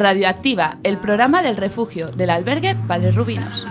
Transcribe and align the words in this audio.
Radioactiva, 0.00 0.78
el 0.82 0.98
programa 0.98 1.42
del 1.42 1.56
refugio 1.56 2.08
del 2.08 2.30
albergue 2.30 2.74
Padres 2.88 3.14
Rubinos. 3.14 3.66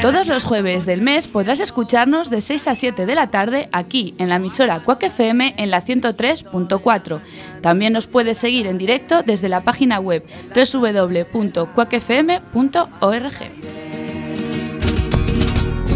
Todos 0.00 0.26
los 0.28 0.44
jueves 0.44 0.86
del 0.86 1.02
mes 1.02 1.26
podrás 1.26 1.58
escucharnos 1.60 2.30
de 2.30 2.40
6 2.40 2.68
a 2.68 2.74
7 2.74 3.04
de 3.04 3.14
la 3.14 3.26
tarde 3.30 3.68
aquí 3.72 4.14
en 4.18 4.28
la 4.28 4.36
emisora 4.36 4.80
Quack 4.80 5.02
FM 5.04 5.54
en 5.58 5.70
la 5.70 5.82
103.4. 5.82 7.20
También 7.60 7.92
nos 7.92 8.06
puedes 8.06 8.38
seguir 8.38 8.68
en 8.68 8.78
directo 8.78 9.22
desde 9.22 9.48
la 9.48 9.62
página 9.62 9.98
web 9.98 10.24
www.quackfm.org. 10.54 11.70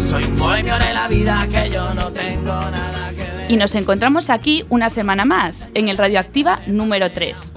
Soy 0.09 0.23
un 0.23 0.35
de 0.63 0.93
la 0.93 1.07
vida 1.07 1.47
que 1.49 1.69
yo 1.69 1.93
no 1.93 2.11
tengo 2.11 2.45
nada 2.45 3.09
que 3.11 3.23
ver. 3.23 3.34
Y 3.47 3.57
nos 3.57 3.75
encontramos 3.75 4.31
aquí 4.31 4.65
una 4.69 4.89
semana 4.89 5.23
más, 5.23 5.65
en 5.75 5.87
el 5.87 5.97
Radioactiva 5.97 6.61
número 6.65 7.11
3. 7.11 7.51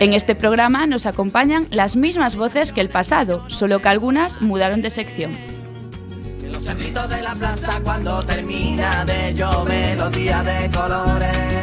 En 0.00 0.14
este 0.14 0.34
programa 0.34 0.86
nos 0.86 1.04
acompañan 1.04 1.68
las 1.70 1.94
mismas 1.96 2.36
voces 2.36 2.72
que 2.72 2.80
el 2.80 2.88
pasado, 2.88 3.44
solo 3.48 3.82
que 3.82 3.88
algunas 3.88 4.40
mudaron 4.40 4.80
de 4.80 4.90
sección. 4.90 5.32
de 6.42 7.22
la 7.22 7.34
plaza 7.34 7.80
cuando 7.84 8.22
termina 8.24 9.04
de 9.04 9.34
llover 9.34 9.98
los 9.98 10.12
días 10.12 10.44
de 10.44 10.70
colores. 10.70 11.56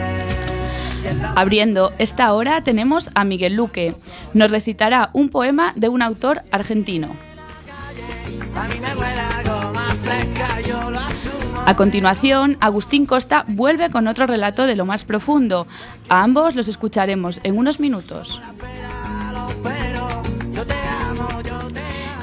Abriendo 1.35 1.93
esta 1.97 2.31
hora 2.33 2.61
tenemos 2.61 3.09
a 3.15 3.23
Miguel 3.23 3.55
Luque. 3.55 3.95
Nos 4.33 4.51
recitará 4.51 5.09
un 5.13 5.29
poema 5.29 5.73
de 5.75 5.89
un 5.89 6.01
autor 6.01 6.43
argentino. 6.51 7.09
A 8.55 8.67
continuación, 11.75 12.57
Agustín 12.59 13.05
Costa 13.05 13.45
vuelve 13.47 13.89
con 13.89 14.07
otro 14.07 14.27
relato 14.27 14.65
de 14.65 14.75
lo 14.75 14.85
más 14.85 15.05
profundo. 15.05 15.65
A 16.09 16.23
ambos 16.23 16.55
los 16.55 16.67
escucharemos 16.67 17.39
en 17.43 17.57
unos 17.57 17.79
minutos. 17.79 18.41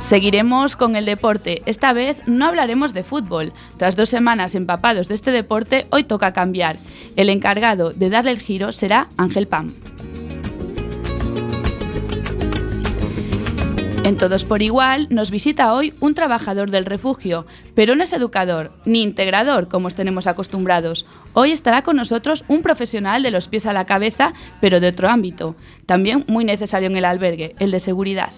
Seguiremos 0.00 0.76
con 0.76 0.96
el 0.96 1.06
deporte. 1.06 1.62
Esta 1.66 1.92
vez 1.92 2.22
no 2.26 2.46
hablaremos 2.46 2.92
de 2.92 3.04
fútbol. 3.04 3.52
Tras 3.76 3.96
dos 3.96 4.08
semanas 4.08 4.54
empapados 4.54 5.08
de 5.08 5.14
este 5.14 5.30
deporte, 5.30 5.86
hoy 5.90 6.04
toca 6.04 6.32
cambiar. 6.32 6.76
El 7.16 7.30
encargado 7.30 7.92
de 7.92 8.10
darle 8.10 8.32
el 8.32 8.40
giro 8.40 8.72
será 8.72 9.08
Ángel 9.16 9.46
Pam. 9.46 9.72
En 14.10 14.18
Todos 14.18 14.44
por 14.44 14.60
Igual 14.60 15.06
nos 15.08 15.30
visita 15.30 15.72
hoy 15.72 15.94
un 16.00 16.16
trabajador 16.16 16.72
del 16.72 16.84
refugio, 16.84 17.46
pero 17.76 17.94
no 17.94 18.02
es 18.02 18.12
educador 18.12 18.72
ni 18.84 19.02
integrador 19.02 19.68
como 19.68 19.86
os 19.86 19.94
tenemos 19.94 20.26
acostumbrados. 20.26 21.06
Hoy 21.32 21.52
estará 21.52 21.82
con 21.82 21.94
nosotros 21.94 22.42
un 22.48 22.60
profesional 22.62 23.22
de 23.22 23.30
los 23.30 23.46
pies 23.46 23.66
a 23.66 23.72
la 23.72 23.84
cabeza, 23.84 24.32
pero 24.60 24.80
de 24.80 24.88
otro 24.88 25.08
ámbito, 25.08 25.54
también 25.86 26.24
muy 26.26 26.44
necesario 26.44 26.88
en 26.88 26.96
el 26.96 27.04
albergue, 27.04 27.54
el 27.60 27.70
de 27.70 27.78
seguridad. 27.78 28.30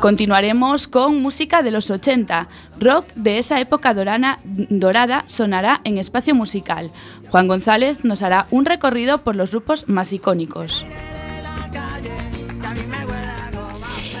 Continuaremos 0.00 0.88
con 0.88 1.22
música 1.22 1.62
de 1.62 1.70
los 1.70 1.92
80. 1.92 2.48
Rock 2.80 3.06
de 3.14 3.38
esa 3.38 3.60
época 3.60 3.94
dorada 3.94 5.22
sonará 5.26 5.80
en 5.84 5.98
espacio 5.98 6.34
musical. 6.34 6.90
Juan 7.30 7.46
González 7.46 8.04
nos 8.04 8.22
hará 8.22 8.48
un 8.50 8.64
recorrido 8.64 9.18
por 9.18 9.36
los 9.36 9.52
grupos 9.52 9.88
más 9.88 10.12
icónicos. 10.12 10.84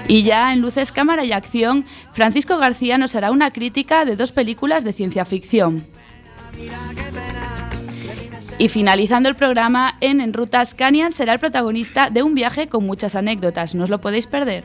Y 0.08 0.24
ya 0.24 0.52
en 0.52 0.60
Luces, 0.60 0.92
Cámara 0.92 1.24
y 1.24 1.32
Acción, 1.32 1.84
Francisco 2.12 2.58
García 2.58 2.98
nos 2.98 3.14
hará 3.14 3.30
una 3.30 3.50
crítica 3.50 4.04
de 4.04 4.16
dos 4.16 4.32
películas 4.32 4.84
de 4.84 4.92
ciencia 4.92 5.24
ficción. 5.24 5.86
Y 8.58 8.68
finalizando 8.68 9.28
el 9.28 9.34
programa, 9.34 9.96
en 10.00 10.20
En 10.20 10.32
Rutas 10.32 10.74
Canian 10.74 11.12
será 11.12 11.32
el 11.32 11.40
protagonista 11.40 12.10
de 12.10 12.22
un 12.22 12.34
viaje 12.34 12.68
con 12.68 12.86
muchas 12.86 13.14
anécdotas, 13.14 13.74
no 13.74 13.84
os 13.84 13.90
lo 13.90 14.00
podéis 14.00 14.26
perder. 14.26 14.64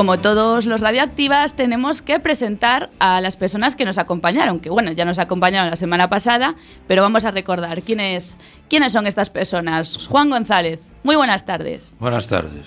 Como 0.00 0.18
todos 0.18 0.64
los 0.64 0.80
radioactivas, 0.80 1.52
tenemos 1.52 2.00
que 2.00 2.18
presentar 2.20 2.88
a 3.00 3.20
las 3.20 3.36
personas 3.36 3.76
que 3.76 3.84
nos 3.84 3.98
acompañaron, 3.98 4.58
que 4.58 4.70
bueno, 4.70 4.92
ya 4.92 5.04
nos 5.04 5.18
acompañaron 5.18 5.68
la 5.68 5.76
semana 5.76 6.08
pasada, 6.08 6.54
pero 6.88 7.02
vamos 7.02 7.26
a 7.26 7.32
recordar 7.32 7.82
quiénes, 7.82 8.38
quiénes 8.70 8.94
son 8.94 9.06
estas 9.06 9.28
personas. 9.28 10.06
Juan 10.06 10.30
González, 10.30 10.80
muy 11.02 11.16
buenas 11.16 11.44
tardes. 11.44 11.92
Buenas 11.98 12.28
tardes. 12.28 12.66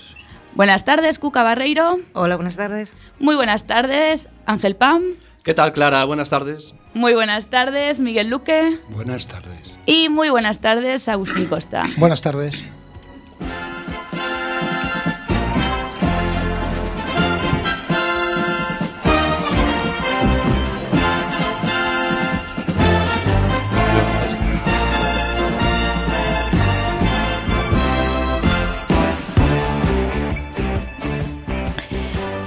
Buenas 0.54 0.84
tardes, 0.84 1.18
Cuca 1.18 1.42
Barreiro. 1.42 1.98
Hola, 2.12 2.36
buenas 2.36 2.56
tardes. 2.56 2.92
Muy 3.18 3.34
buenas 3.34 3.64
tardes, 3.64 4.28
Ángel 4.46 4.76
Pam. 4.76 5.02
¿Qué 5.42 5.54
tal, 5.54 5.72
Clara? 5.72 6.04
Buenas 6.04 6.30
tardes. 6.30 6.72
Muy 6.94 7.14
buenas 7.14 7.46
tardes, 7.46 7.98
Miguel 7.98 8.30
Luque. 8.30 8.78
Buenas 8.90 9.26
tardes. 9.26 9.76
Y 9.86 10.08
muy 10.08 10.30
buenas 10.30 10.60
tardes, 10.60 11.08
Agustín 11.08 11.46
Costa. 11.46 11.82
Buenas 11.96 12.22
tardes. 12.22 12.64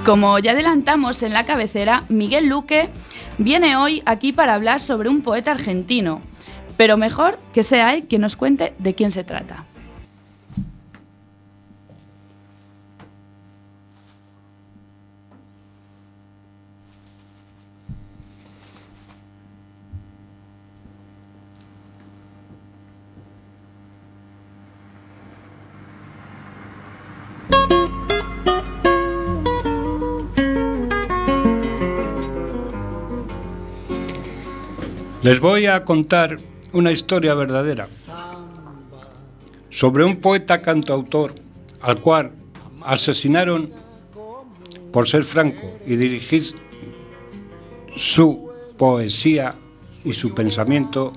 Como 0.08 0.40
ya 0.40 0.52
adelantamos 0.52 1.22
en 1.22 1.34
la 1.34 1.44
cabecera, 1.44 2.04
Miguel 2.08 2.48
Luque 2.48 2.88
viene 3.38 3.76
hoy 3.76 4.02
aquí 4.06 4.32
para 4.32 4.54
hablar 4.54 4.80
sobre 4.80 5.10
un 5.10 5.22
poeta 5.22 5.52
argentino, 5.52 6.22
pero 6.78 6.96
mejor 6.96 7.38
que 7.54 7.62
sea 7.62 7.94
él 7.94 8.06
quien 8.08 8.22
nos 8.22 8.38
cuente 8.38 8.74
de 8.80 8.96
quién 8.96 9.12
se 9.12 9.26
trata. 9.26 9.66
Les 35.28 35.42
voy 35.42 35.66
a 35.66 35.84
contar 35.84 36.38
una 36.72 36.90
historia 36.90 37.34
verdadera 37.34 37.86
sobre 39.70 40.06
un 40.06 40.22
poeta 40.22 40.62
cantautor 40.62 41.36
al 41.82 42.00
cual 42.00 42.32
asesinaron 42.86 43.70
por 44.94 45.06
ser 45.06 45.26
franco 45.26 45.80
y 45.86 45.98
dirigir 45.98 46.44
su 47.98 48.50
poesía 48.78 49.54
y 50.06 50.14
su 50.14 50.34
pensamiento 50.34 51.12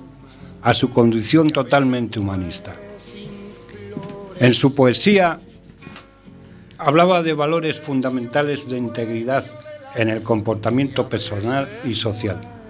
a 0.61 0.73
su 0.73 0.89
condición 0.89 1.49
totalmente 1.49 2.19
humanista. 2.19 2.75
En 4.41 4.51
su 4.51 4.75
poesía 4.75 5.39
hablaba 6.77 7.23
de 7.23 7.31
valores 7.31 7.79
fundamentales 7.79 8.67
de 8.67 8.77
integridad 8.77 9.45
en 9.95 10.09
el 10.09 10.21
comportamiento 10.21 11.07
personal 11.07 11.69
y 11.85 11.93
social 11.93 12.60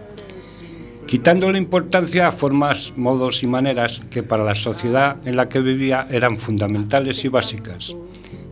quitando 1.11 1.51
la 1.51 1.57
importancia 1.57 2.29
a 2.29 2.31
formas, 2.31 2.93
modos 2.95 3.43
y 3.43 3.47
maneras 3.47 4.01
que 4.09 4.23
para 4.23 4.45
la 4.45 4.55
sociedad 4.55 5.17
en 5.27 5.35
la 5.35 5.49
que 5.49 5.59
vivía 5.59 6.07
eran 6.09 6.39
fundamentales 6.39 7.25
y 7.25 7.27
básicas. 7.27 7.93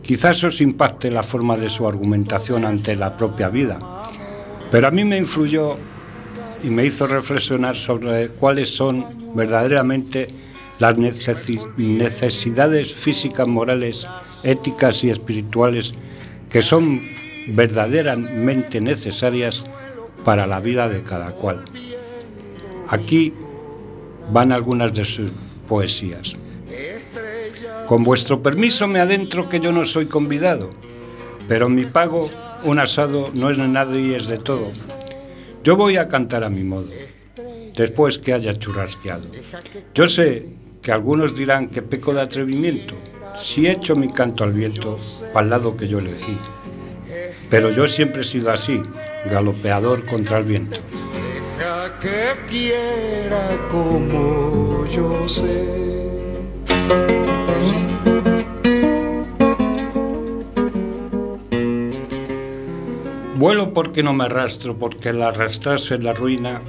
Quizás 0.02 0.44
os 0.44 0.60
impacte 0.60 1.10
la 1.10 1.22
forma 1.22 1.56
de 1.56 1.70
su 1.70 1.88
argumentación 1.88 2.66
ante 2.66 2.96
la 2.96 3.16
propia 3.16 3.48
vida, 3.48 3.78
pero 4.70 4.88
a 4.88 4.90
mí 4.90 5.04
me 5.04 5.16
influyó 5.16 5.78
y 6.62 6.68
me 6.68 6.84
hizo 6.84 7.06
reflexionar 7.06 7.76
sobre 7.76 8.28
cuáles 8.28 8.68
son 8.68 9.06
verdaderamente 9.34 10.28
las 10.80 10.98
necesidades 10.98 12.92
físicas, 12.92 13.48
morales, 13.48 14.06
éticas 14.42 15.02
y 15.02 15.08
espirituales 15.08 15.94
que 16.50 16.60
son 16.60 17.00
verdaderamente 17.54 18.82
necesarias 18.82 19.64
para 20.26 20.46
la 20.46 20.60
vida 20.60 20.90
de 20.90 21.02
cada 21.02 21.30
cual. 21.30 21.64
Aquí 22.90 23.32
van 24.32 24.50
algunas 24.50 24.92
de 24.92 25.04
sus 25.04 25.30
poesías. 25.68 26.36
Con 27.86 28.02
vuestro 28.02 28.42
permiso 28.42 28.88
me 28.88 28.98
adentro 28.98 29.48
que 29.48 29.60
yo 29.60 29.70
no 29.70 29.84
soy 29.84 30.06
convidado, 30.06 30.70
pero 31.46 31.68
mi 31.68 31.84
pago, 31.84 32.28
un 32.64 32.80
asado, 32.80 33.30
no 33.32 33.48
es 33.48 33.58
de 33.58 33.68
nadie 33.68 34.00
y 34.00 34.14
es 34.14 34.26
de 34.26 34.38
todo. 34.38 34.72
Yo 35.62 35.76
voy 35.76 35.98
a 35.98 36.08
cantar 36.08 36.42
a 36.42 36.50
mi 36.50 36.64
modo, 36.64 36.88
después 37.76 38.18
que 38.18 38.34
haya 38.34 38.54
churrasqueado. 38.54 39.28
Yo 39.94 40.08
sé 40.08 40.46
que 40.82 40.90
algunos 40.90 41.36
dirán 41.36 41.68
que 41.68 41.82
peco 41.82 42.12
de 42.12 42.22
atrevimiento 42.22 42.96
si 43.36 43.68
echo 43.68 43.94
mi 43.94 44.08
canto 44.08 44.42
al 44.42 44.52
viento 44.52 44.98
para 45.32 45.44
el 45.44 45.50
lado 45.50 45.76
que 45.76 45.86
yo 45.86 46.00
elegí. 46.00 46.36
Pero 47.48 47.70
yo 47.70 47.86
siempre 47.86 48.22
he 48.22 48.24
sido 48.24 48.50
así, 48.50 48.82
galopeador 49.30 50.04
contra 50.06 50.38
el 50.38 50.44
viento. 50.44 50.80
Que 52.00 52.32
quiera 52.48 53.68
como 53.70 54.86
yo 54.86 55.28
sé. 55.28 55.80
Vuelo 63.36 63.74
porque 63.74 64.02
no 64.02 64.14
me 64.14 64.24
arrastro, 64.24 64.78
porque 64.78 65.10
el 65.10 65.22
arrastrarse 65.22 65.96
es 65.96 66.04
la 66.04 66.12
ruina, 66.12 66.62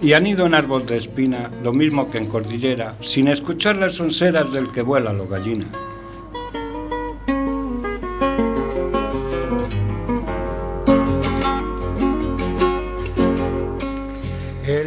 y 0.00 0.14
anido 0.14 0.46
en 0.46 0.54
árbol 0.54 0.86
de 0.86 0.96
espina, 0.96 1.50
lo 1.62 1.74
mismo 1.74 2.10
que 2.10 2.16
en 2.16 2.26
cordillera, 2.26 2.96
sin 3.00 3.28
escuchar 3.28 3.76
las 3.76 3.94
sonceras 3.94 4.50
del 4.50 4.72
que 4.72 4.80
vuela 4.80 5.12
lo 5.12 5.28
gallina. 5.28 5.66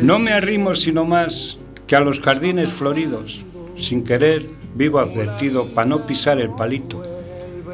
No 0.04 0.20
me 0.20 0.34
arrimo 0.34 0.76
sino 0.76 1.06
más 1.06 1.58
que 1.88 1.96
a 1.96 2.02
los 2.02 2.20
jardines 2.20 2.68
floridos, 2.68 3.46
sin 3.78 4.04
querer 4.04 4.46
vivo 4.76 5.00
advertido 5.00 5.66
para 5.68 5.88
no 5.88 6.06
pisar 6.06 6.42
el 6.42 6.50
palito, 6.50 7.02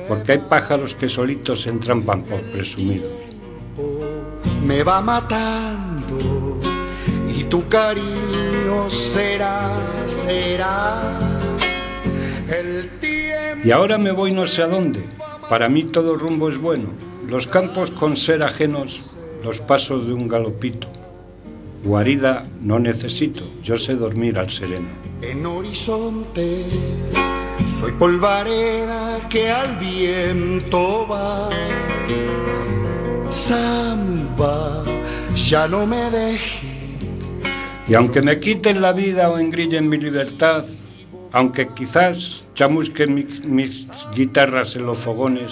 porque 0.07 0.33
hay 0.33 0.37
pájaros 0.37 0.93
que 0.93 1.09
solitos 1.09 1.61
se 1.61 1.71
entrampan 1.71 2.21
por 2.21 2.39
presumidos. 2.51 3.09
Me 4.63 4.83
va 4.83 5.01
matando 5.01 6.59
y 7.35 7.45
tu 7.45 7.67
cariño 7.67 8.87
será, 8.91 9.71
será 10.05 11.01
el 12.47 12.89
tiempo. 12.99 13.67
Y 13.67 13.71
ahora 13.71 13.97
me 13.97 14.11
voy 14.11 14.33
no 14.33 14.45
sé 14.45 14.61
a 14.61 14.67
dónde, 14.67 14.99
para 15.49 15.67
mí 15.67 15.85
todo 15.85 16.15
rumbo 16.15 16.47
es 16.49 16.59
bueno, 16.59 16.89
los 17.27 17.47
campos 17.47 17.89
con 17.89 18.15
ser 18.15 18.43
ajenos, 18.43 19.15
los 19.43 19.59
pasos 19.59 20.05
de 20.05 20.13
un 20.13 20.27
galopito. 20.27 20.87
Guarida 21.83 22.45
no 22.61 22.77
necesito, 22.77 23.43
yo 23.63 23.77
sé 23.77 23.95
dormir 23.95 24.37
al 24.37 24.49
sereno. 24.49 24.89
En 25.21 25.45
horizonte 25.45 26.65
soy 27.65 27.91
polvareda 27.93 29.27
que 29.29 29.49
al 29.49 29.77
viento 29.77 31.07
va. 31.07 31.49
Samba, 33.29 34.83
ya 35.35 35.67
no 35.67 35.85
me 35.85 36.09
deje. 36.11 36.67
Y 37.87 37.93
aunque 37.93 38.21
me 38.21 38.39
quiten 38.39 38.81
la 38.81 38.91
vida 38.91 39.29
o 39.29 39.39
engrillen 39.39 39.87
mi 39.87 39.97
libertad, 39.97 40.65
aunque 41.31 41.69
quizás 41.69 42.43
chamusquen 42.55 43.13
mis, 43.13 43.45
mis 43.45 43.89
guitarras 44.15 44.75
en 44.75 44.85
los 44.85 44.97
fogones, 44.97 45.51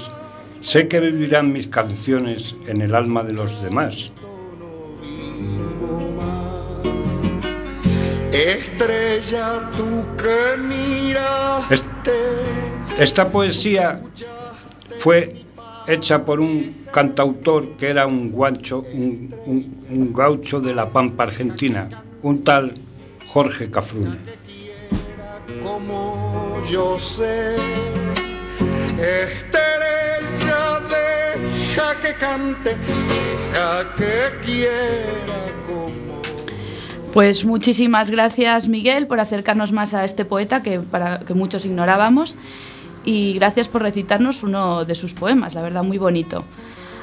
sé 0.62 0.88
que 0.88 1.00
vivirán 1.00 1.54
mis 1.54 1.68
canciones 1.68 2.56
en 2.68 2.82
el 2.82 2.96
alma 2.96 3.24
de 3.24 3.34
los 3.34 3.62
demás. 3.62 4.12
Estrella, 8.38 9.70
tú 9.76 10.06
que 10.16 10.58
miras. 10.62 11.72
Es- 11.72 11.86
Esta 13.00 13.30
poesía 13.30 14.00
fue 15.00 15.44
hecha 15.88 16.24
por 16.24 16.40
un 16.40 16.72
cantautor 16.92 17.78
que 17.78 17.90
era 17.90 18.06
un 18.06 18.32
guancho, 18.32 18.80
un, 18.94 19.34
un- 19.46 19.86
un 19.90 20.14
gaucho 20.14 20.60
de 20.62 20.74
la 20.76 20.90
Pampa 20.90 21.24
Argentina, 21.24 21.90
un 22.22 22.44
tal 22.44 22.74
Jorge 23.28 23.70
Cafrune. 23.72 24.18
como 25.64 26.62
yo 26.70 26.98
sé. 27.00 27.56
Estrella, 29.00 30.80
deja 30.90 32.00
que 32.02 32.14
cante, 32.14 32.76
deja 32.78 33.96
que 33.96 34.46
quiera. 34.46 35.26
Pues 37.18 37.46
muchísimas 37.46 38.12
gracias 38.12 38.68
Miguel 38.68 39.08
por 39.08 39.20
acercarnos 39.20 39.72
más 39.72 39.96
a 39.96 40.06
este 40.06 40.24
poeta 40.24 40.62
que, 40.62 40.80
para, 40.82 41.18
que 41.22 41.34
muchos 41.34 41.66
ignorábamos 41.66 42.36
y 43.06 43.34
gracias 43.34 43.70
por 43.70 43.82
recitarnos 43.82 44.44
uno 44.44 44.86
de 44.86 44.94
sus 44.94 45.16
poemas, 45.16 45.56
la 45.56 45.64
verdad 45.64 45.82
muy 45.82 45.98
bonito. 45.98 46.46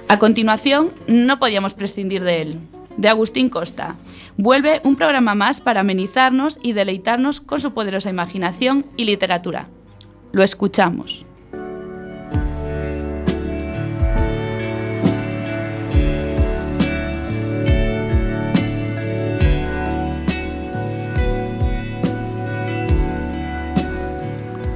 A 0.06 0.20
continuación, 0.20 0.92
no 1.08 1.40
podíamos 1.40 1.74
prescindir 1.74 2.22
de 2.22 2.42
él, 2.42 2.60
de 2.96 3.08
Agustín 3.08 3.48
Costa. 3.48 3.96
Vuelve 4.36 4.80
un 4.84 4.94
programa 4.94 5.34
más 5.34 5.60
para 5.60 5.80
amenizarnos 5.80 6.60
y 6.62 6.74
deleitarnos 6.74 7.40
con 7.40 7.60
su 7.60 7.74
poderosa 7.74 8.08
imaginación 8.08 8.86
y 8.96 9.06
literatura. 9.06 9.66
Lo 10.30 10.44
escuchamos. 10.44 11.26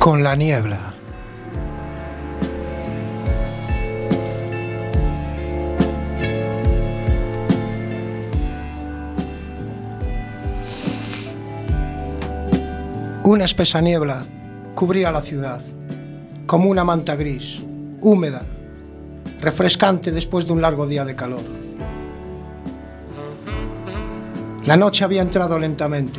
Con 0.08 0.25
la 0.25 0.34
niebla. 0.34 0.78
Una 13.22 13.44
espesa 13.44 13.82
niebla 13.82 14.22
cubría 14.74 15.12
la 15.12 15.20
ciudad, 15.20 15.60
como 16.46 16.70
una 16.70 16.84
manta 16.84 17.15
gris, 17.15 17.62
húmeda, 18.00 18.46
refrescante 19.43 20.10
después 20.10 20.46
de 20.46 20.55
un 20.55 20.62
largo 20.62 20.86
día 20.86 21.05
de 21.05 21.15
calor. 21.15 21.43
La 24.65 24.79
noche 24.79 25.05
había 25.05 25.20
entrado 25.20 25.58
lentamente, 25.58 26.19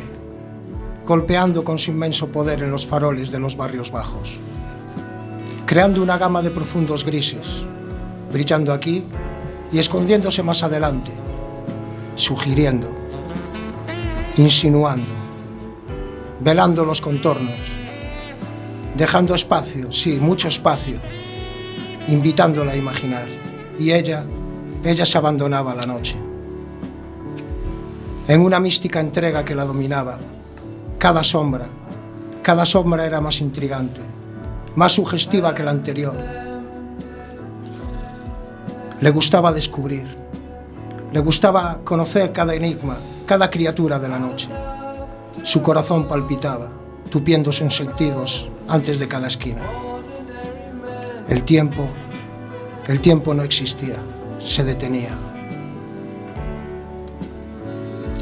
golpeando 1.10 1.64
con 1.64 1.76
su 1.76 1.90
inmenso 1.90 2.28
poder 2.28 2.62
en 2.62 2.70
los 2.70 2.86
faroles 2.86 3.32
de 3.32 3.40
los 3.40 3.56
barrios 3.56 3.90
bajos, 3.90 4.38
creando 5.66 6.04
una 6.04 6.16
gama 6.16 6.40
de 6.40 6.52
profundos 6.52 7.04
grises, 7.04 7.66
brillando 8.30 8.72
aquí 8.72 9.02
y 9.72 9.80
escondiéndose 9.80 10.44
más 10.44 10.62
adelante, 10.62 11.10
sugiriendo, 12.14 12.92
insinuando, 14.36 15.10
velando 16.38 16.84
los 16.84 17.00
contornos, 17.00 17.58
dejando 18.96 19.34
espacio, 19.34 19.90
sí, 19.90 20.20
mucho 20.20 20.46
espacio, 20.46 21.00
invitándola 22.06 22.70
a 22.70 22.76
imaginar. 22.76 23.26
Y 23.80 23.90
ella, 23.90 24.24
ella 24.84 25.04
se 25.04 25.18
abandonaba 25.18 25.72
a 25.72 25.74
la 25.74 25.86
noche, 25.86 26.14
en 28.28 28.40
una 28.40 28.60
mística 28.60 29.00
entrega 29.00 29.44
que 29.44 29.56
la 29.56 29.64
dominaba, 29.64 30.16
cada 31.00 31.24
sombra, 31.24 31.66
cada 32.42 32.66
sombra 32.66 33.06
era 33.06 33.22
más 33.22 33.40
intrigante, 33.40 34.02
más 34.76 34.92
sugestiva 34.92 35.54
que 35.54 35.62
la 35.62 35.70
anterior. 35.70 36.14
Le 39.00 39.10
gustaba 39.10 39.50
descubrir, 39.50 40.04
le 41.10 41.20
gustaba 41.20 41.78
conocer 41.84 42.32
cada 42.32 42.52
enigma, 42.54 42.98
cada 43.24 43.48
criatura 43.48 43.98
de 43.98 44.08
la 44.10 44.18
noche. 44.18 44.50
Su 45.42 45.62
corazón 45.62 46.06
palpitaba, 46.06 46.68
tupiendo 47.10 47.50
sus 47.50 47.74
sentidos 47.74 48.50
antes 48.68 48.98
de 48.98 49.08
cada 49.08 49.28
esquina. 49.28 49.62
El 51.30 51.44
tiempo, 51.44 51.88
el 52.88 53.00
tiempo 53.00 53.32
no 53.32 53.42
existía, 53.42 53.96
se 54.38 54.64
detenía. 54.64 55.14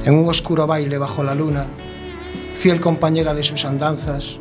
En 0.05 0.15
un 0.15 0.29
oscuro 0.29 0.65
baile 0.69 0.97
bajo 0.97 1.25
la 1.25 1.35
luna, 1.35 1.67
fiel 2.59 2.81
compañera 2.81 3.35
de 3.35 3.45
sus 3.45 3.65
andanzas, 3.65 4.41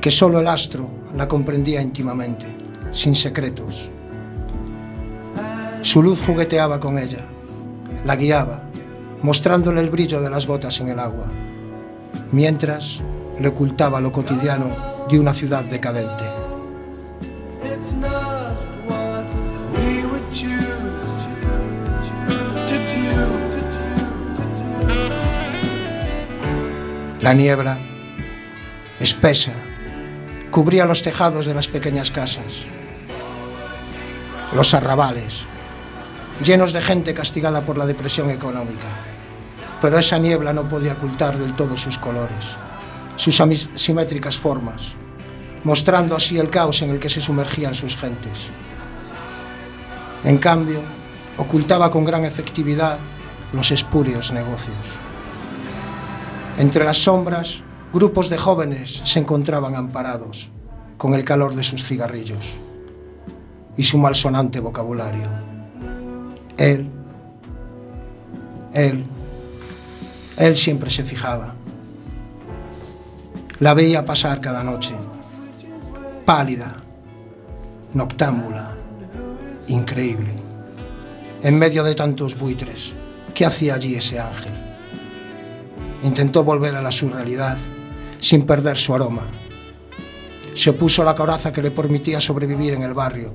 que 0.00 0.10
solo 0.10 0.40
el 0.40 0.48
astro 0.48 0.88
la 1.16 1.28
comprendía 1.28 1.80
íntimamente, 1.80 2.46
sin 2.90 3.14
secretos. 3.14 3.88
Su 5.82 6.02
luz 6.02 6.20
jugueteaba 6.26 6.80
con 6.80 6.98
ella, 6.98 7.24
la 8.04 8.16
guiaba, 8.16 8.64
mostrándole 9.22 9.80
el 9.80 9.90
brillo 9.90 10.20
de 10.20 10.28
las 10.28 10.48
gotas 10.48 10.80
en 10.80 10.88
el 10.88 10.98
agua, 10.98 11.26
mientras 12.32 13.00
le 13.38 13.46
ocultaba 13.46 14.00
lo 14.00 14.10
cotidiano 14.10 14.74
de 15.08 15.20
una 15.20 15.34
ciudad 15.34 15.62
decadente. 15.62 16.33
La 27.24 27.32
niebla, 27.32 27.78
espesa, 29.00 29.52
cubría 30.50 30.84
los 30.84 31.02
tejados 31.02 31.46
de 31.46 31.54
las 31.54 31.68
pequeñas 31.68 32.10
casas, 32.10 32.66
los 34.54 34.74
arrabales, 34.74 35.46
llenos 36.44 36.74
de 36.74 36.82
gente 36.82 37.14
castigada 37.14 37.62
por 37.62 37.78
la 37.78 37.86
depresión 37.86 38.28
económica. 38.28 38.88
Pero 39.80 39.98
esa 39.98 40.18
niebla 40.18 40.52
no 40.52 40.68
podía 40.68 40.92
ocultar 40.92 41.38
del 41.38 41.54
todo 41.54 41.78
sus 41.78 41.96
colores, 41.96 42.44
sus 43.16 43.42
simétricas 43.76 44.36
formas, 44.36 44.92
mostrando 45.64 46.16
así 46.16 46.38
el 46.38 46.50
caos 46.50 46.82
en 46.82 46.90
el 46.90 47.00
que 47.00 47.08
se 47.08 47.22
sumergían 47.22 47.74
sus 47.74 47.96
gentes. 47.96 48.50
En 50.24 50.36
cambio, 50.36 50.80
ocultaba 51.38 51.90
con 51.90 52.04
gran 52.04 52.26
efectividad 52.26 52.98
los 53.54 53.70
espurios 53.70 54.30
negocios. 54.30 55.03
Entre 56.56 56.84
las 56.84 56.98
sombras, 56.98 57.62
grupos 57.92 58.30
de 58.30 58.38
jóvenes 58.38 59.00
se 59.04 59.18
encontraban 59.18 59.74
amparados 59.74 60.50
con 60.96 61.14
el 61.14 61.24
calor 61.24 61.54
de 61.54 61.64
sus 61.64 61.84
cigarrillos 61.84 62.54
y 63.76 63.82
su 63.82 63.98
malsonante 63.98 64.60
vocabulario. 64.60 65.28
Él, 66.56 66.88
él, 68.72 69.04
él 70.38 70.56
siempre 70.56 70.90
se 70.90 71.02
fijaba. 71.02 71.54
La 73.58 73.74
veía 73.74 74.04
pasar 74.04 74.40
cada 74.40 74.62
noche, 74.62 74.94
pálida, 76.24 76.76
noctámbula, 77.94 78.76
increíble, 79.66 80.34
en 81.42 81.58
medio 81.58 81.82
de 81.82 81.96
tantos 81.96 82.38
buitres. 82.38 82.94
¿Qué 83.34 83.44
hacía 83.44 83.74
allí 83.74 83.96
ese 83.96 84.20
ángel? 84.20 84.63
Intentó 86.04 86.44
volver 86.44 86.76
a 86.76 86.82
la 86.82 86.92
surrealidad 86.92 87.56
sin 88.20 88.46
perder 88.46 88.76
su 88.76 88.94
aroma. 88.94 89.26
Se 90.54 90.72
puso 90.72 91.02
la 91.02 91.14
coraza 91.14 91.52
que 91.52 91.60
le 91.60 91.70
permitía 91.70 92.20
sobrevivir 92.20 92.74
en 92.74 92.82
el 92.82 92.94
barrio, 92.94 93.32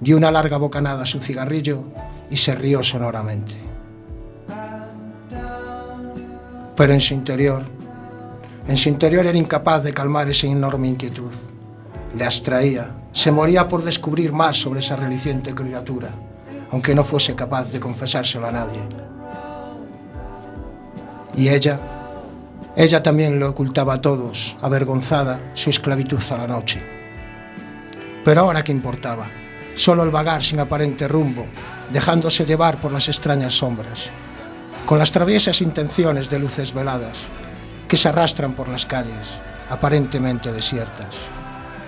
dio 0.00 0.16
una 0.16 0.30
larga 0.30 0.56
bocanada 0.56 1.02
a 1.02 1.06
su 1.06 1.20
cigarrillo 1.20 1.82
y 2.30 2.36
se 2.36 2.54
rió 2.54 2.82
sonoramente. 2.82 3.54
Pero 6.76 6.92
en 6.92 7.00
su 7.00 7.14
interior, 7.14 7.62
en 8.66 8.76
su 8.76 8.88
interior 8.88 9.26
era 9.26 9.36
incapaz 9.36 9.82
de 9.82 9.92
calmar 9.92 10.28
esa 10.28 10.46
enorme 10.46 10.88
inquietud. 10.88 11.32
Le 12.16 12.24
abstraía, 12.24 12.90
se 13.12 13.30
moría 13.30 13.68
por 13.68 13.82
descubrir 13.82 14.32
más 14.32 14.56
sobre 14.56 14.80
esa 14.80 14.96
reliciente 14.96 15.54
criatura, 15.54 16.10
aunque 16.70 16.94
no 16.94 17.04
fuese 17.04 17.34
capaz 17.34 17.70
de 17.72 17.80
confesárselo 17.80 18.46
a 18.46 18.52
nadie. 18.52 18.80
Y 21.34 21.48
ella, 21.48 21.80
ella 22.74 23.02
también 23.02 23.38
lo 23.38 23.50
ocultaba 23.50 23.94
a 23.94 24.00
todos, 24.00 24.56
avergonzada, 24.62 25.38
su 25.52 25.68
esclavitud 25.68 26.22
a 26.30 26.38
la 26.38 26.46
noche. 26.46 26.82
Pero 28.24 28.40
ahora 28.40 28.64
qué 28.64 28.72
importaba, 28.72 29.26
solo 29.74 30.02
el 30.02 30.10
vagar 30.10 30.42
sin 30.42 30.60
aparente 30.60 31.06
rumbo, 31.06 31.46
dejándose 31.92 32.46
llevar 32.46 32.78
por 32.78 32.90
las 32.90 33.08
extrañas 33.08 33.54
sombras, 33.54 34.10
con 34.86 34.98
las 34.98 35.12
traviesas 35.12 35.60
intenciones 35.60 36.30
de 36.30 36.38
luces 36.38 36.72
veladas 36.72 37.18
que 37.86 37.98
se 37.98 38.08
arrastran 38.08 38.52
por 38.52 38.68
las 38.68 38.86
calles, 38.86 39.34
aparentemente 39.68 40.50
desiertas, 40.50 41.14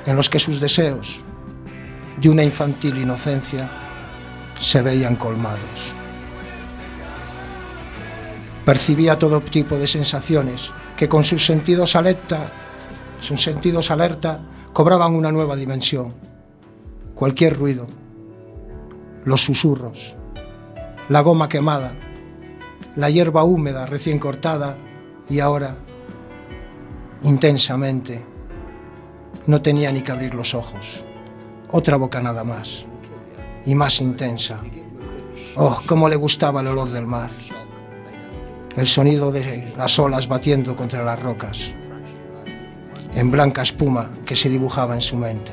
en 0.04 0.16
los 0.16 0.28
que 0.28 0.38
sus 0.38 0.60
deseos, 0.60 1.20
de 2.20 2.28
una 2.28 2.44
infantil 2.44 2.98
inocencia, 2.98 3.68
se 4.60 4.82
veían 4.82 5.16
colmados. 5.16 6.03
Percibía 8.64 9.18
todo 9.18 9.42
tipo 9.42 9.76
de 9.76 9.86
sensaciones 9.86 10.72
que 10.96 11.08
con 11.08 11.22
sus 11.22 11.44
sentidos 11.44 11.96
alerta, 11.96 12.48
sus 13.20 13.42
sentidos 13.42 13.90
alerta 13.90 14.40
cobraban 14.72 15.14
una 15.14 15.30
nueva 15.30 15.54
dimensión. 15.54 16.14
Cualquier 17.14 17.58
ruido, 17.58 17.86
los 19.24 19.42
susurros, 19.42 20.16
la 21.10 21.20
goma 21.20 21.48
quemada, 21.48 21.92
la 22.96 23.10
hierba 23.10 23.44
húmeda 23.44 23.84
recién 23.84 24.18
cortada 24.18 24.78
y 25.28 25.40
ahora 25.40 25.76
intensamente 27.22 28.24
no 29.46 29.60
tenía 29.60 29.92
ni 29.92 30.00
que 30.00 30.12
abrir 30.12 30.34
los 30.34 30.54
ojos. 30.54 31.04
Otra 31.70 31.98
boca 31.98 32.20
nada 32.20 32.44
más 32.44 32.86
y 33.66 33.74
más 33.74 34.00
intensa. 34.00 34.60
Oh, 35.56 35.82
cómo 35.86 36.08
le 36.08 36.16
gustaba 36.16 36.62
el 36.62 36.68
olor 36.68 36.88
del 36.88 37.06
mar 37.06 37.30
el 38.76 38.86
sonido 38.88 39.30
de 39.30 39.72
las 39.76 39.98
olas 39.98 40.26
batiendo 40.26 40.74
contra 40.74 41.04
las 41.04 41.20
rocas, 41.22 41.72
en 43.14 43.30
blanca 43.30 43.62
espuma 43.62 44.10
que 44.26 44.34
se 44.34 44.48
dibujaba 44.48 44.94
en 44.94 45.00
su 45.00 45.16
mente. 45.16 45.52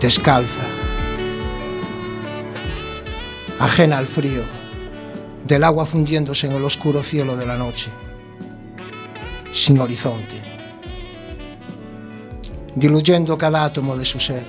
Descalza, 0.00 0.62
ajena 3.58 3.98
al 3.98 4.06
frío, 4.06 4.42
del 5.46 5.64
agua 5.64 5.84
fundiéndose 5.84 6.46
en 6.46 6.52
el 6.52 6.64
oscuro 6.64 7.02
cielo 7.02 7.36
de 7.36 7.46
la 7.46 7.56
noche, 7.56 7.90
sin 9.52 9.80
horizonte, 9.80 10.40
diluyendo 12.76 13.36
cada 13.36 13.64
átomo 13.64 13.96
de 13.96 14.04
su 14.04 14.20
ser 14.20 14.44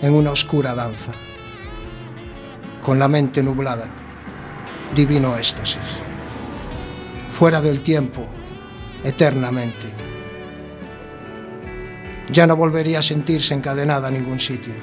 en 0.00 0.14
una 0.14 0.30
oscura 0.30 0.76
danza, 0.76 1.12
con 2.80 3.00
la 3.00 3.08
mente 3.08 3.42
nublada 3.42 4.01
divino 4.94 5.36
éxtasis, 5.38 6.02
fuera 7.30 7.60
del 7.62 7.80
tiempo, 7.80 8.26
eternamente. 9.02 9.88
Ya 12.30 12.46
no 12.46 12.56
volvería 12.56 12.98
a 12.98 13.02
sentirse 13.02 13.54
encadenada 13.54 14.08
a 14.08 14.10
ningún 14.10 14.38
sitio. 14.38 14.74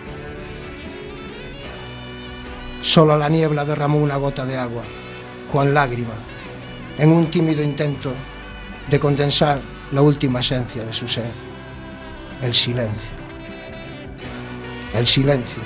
Solo 2.81 3.17
la 3.17 3.29
niebla 3.29 3.65
derramó 3.65 3.99
una 3.99 4.17
gota 4.17 4.45
de 4.45 4.57
agua, 4.57 4.83
cual 5.51 5.73
lágrima, 5.73 6.15
en 6.97 7.11
un 7.11 7.27
tímido 7.27 7.61
intento 7.61 8.11
de 8.89 8.99
condensar 8.99 9.61
la 9.91 10.01
última 10.01 10.39
esencia 10.39 10.83
de 10.83 10.93
su 10.93 11.07
ser, 11.07 11.31
el 12.41 12.53
silencio. 12.53 13.11
El 14.93 15.05
silencio, 15.05 15.61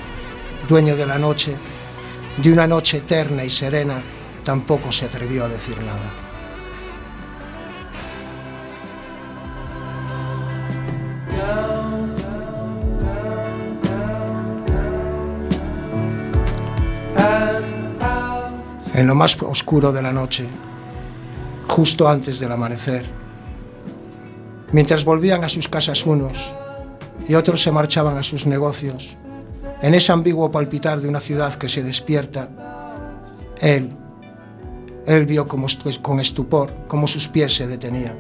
dueño 0.68 0.98
de 0.98 1.06
la 1.06 1.18
noche, 1.18 1.56
de 2.38 2.52
una 2.52 2.68
noche 2.68 2.98
eterna 2.98 3.46
y 3.46 3.50
serena 3.50 4.02
tampoco 4.44 4.92
se 4.92 5.06
atrevió 5.06 5.46
a 5.46 5.50
decir 5.50 5.78
nada. 5.80 6.34
En 18.96 19.08
lo 19.08 19.16
más 19.16 19.42
oscuro 19.42 19.92
de 19.92 20.04
la 20.04 20.14
noche, 20.14 20.48
justo 21.68 22.08
antes 22.08 22.40
del 22.40 22.52
amanecer, 22.52 23.04
mientras 24.72 25.04
volvían 25.04 25.44
a 25.44 25.50
sus 25.50 25.68
casas 25.68 26.06
unos 26.06 26.54
y 27.28 27.34
otros 27.34 27.62
se 27.62 27.72
marchaban 27.72 28.18
a 28.18 28.24
sus 28.24 28.46
negocios, 28.46 29.18
en 29.82 29.96
ese 29.96 30.12
ambiguo 30.12 30.52
palpitar 30.52 31.02
de 31.02 31.10
una 31.10 31.20
ciudad 31.20 31.56
que 31.56 31.70
se 31.70 31.82
despierta, 31.82 32.50
él, 33.60 33.90
él 35.06 35.26
vio 35.26 35.48
como, 35.48 35.68
con 36.02 36.20
estupor 36.20 36.74
cómo 36.88 37.08
sus 37.08 37.28
pies 37.28 37.56
se 37.56 37.68
detenían, 37.68 38.16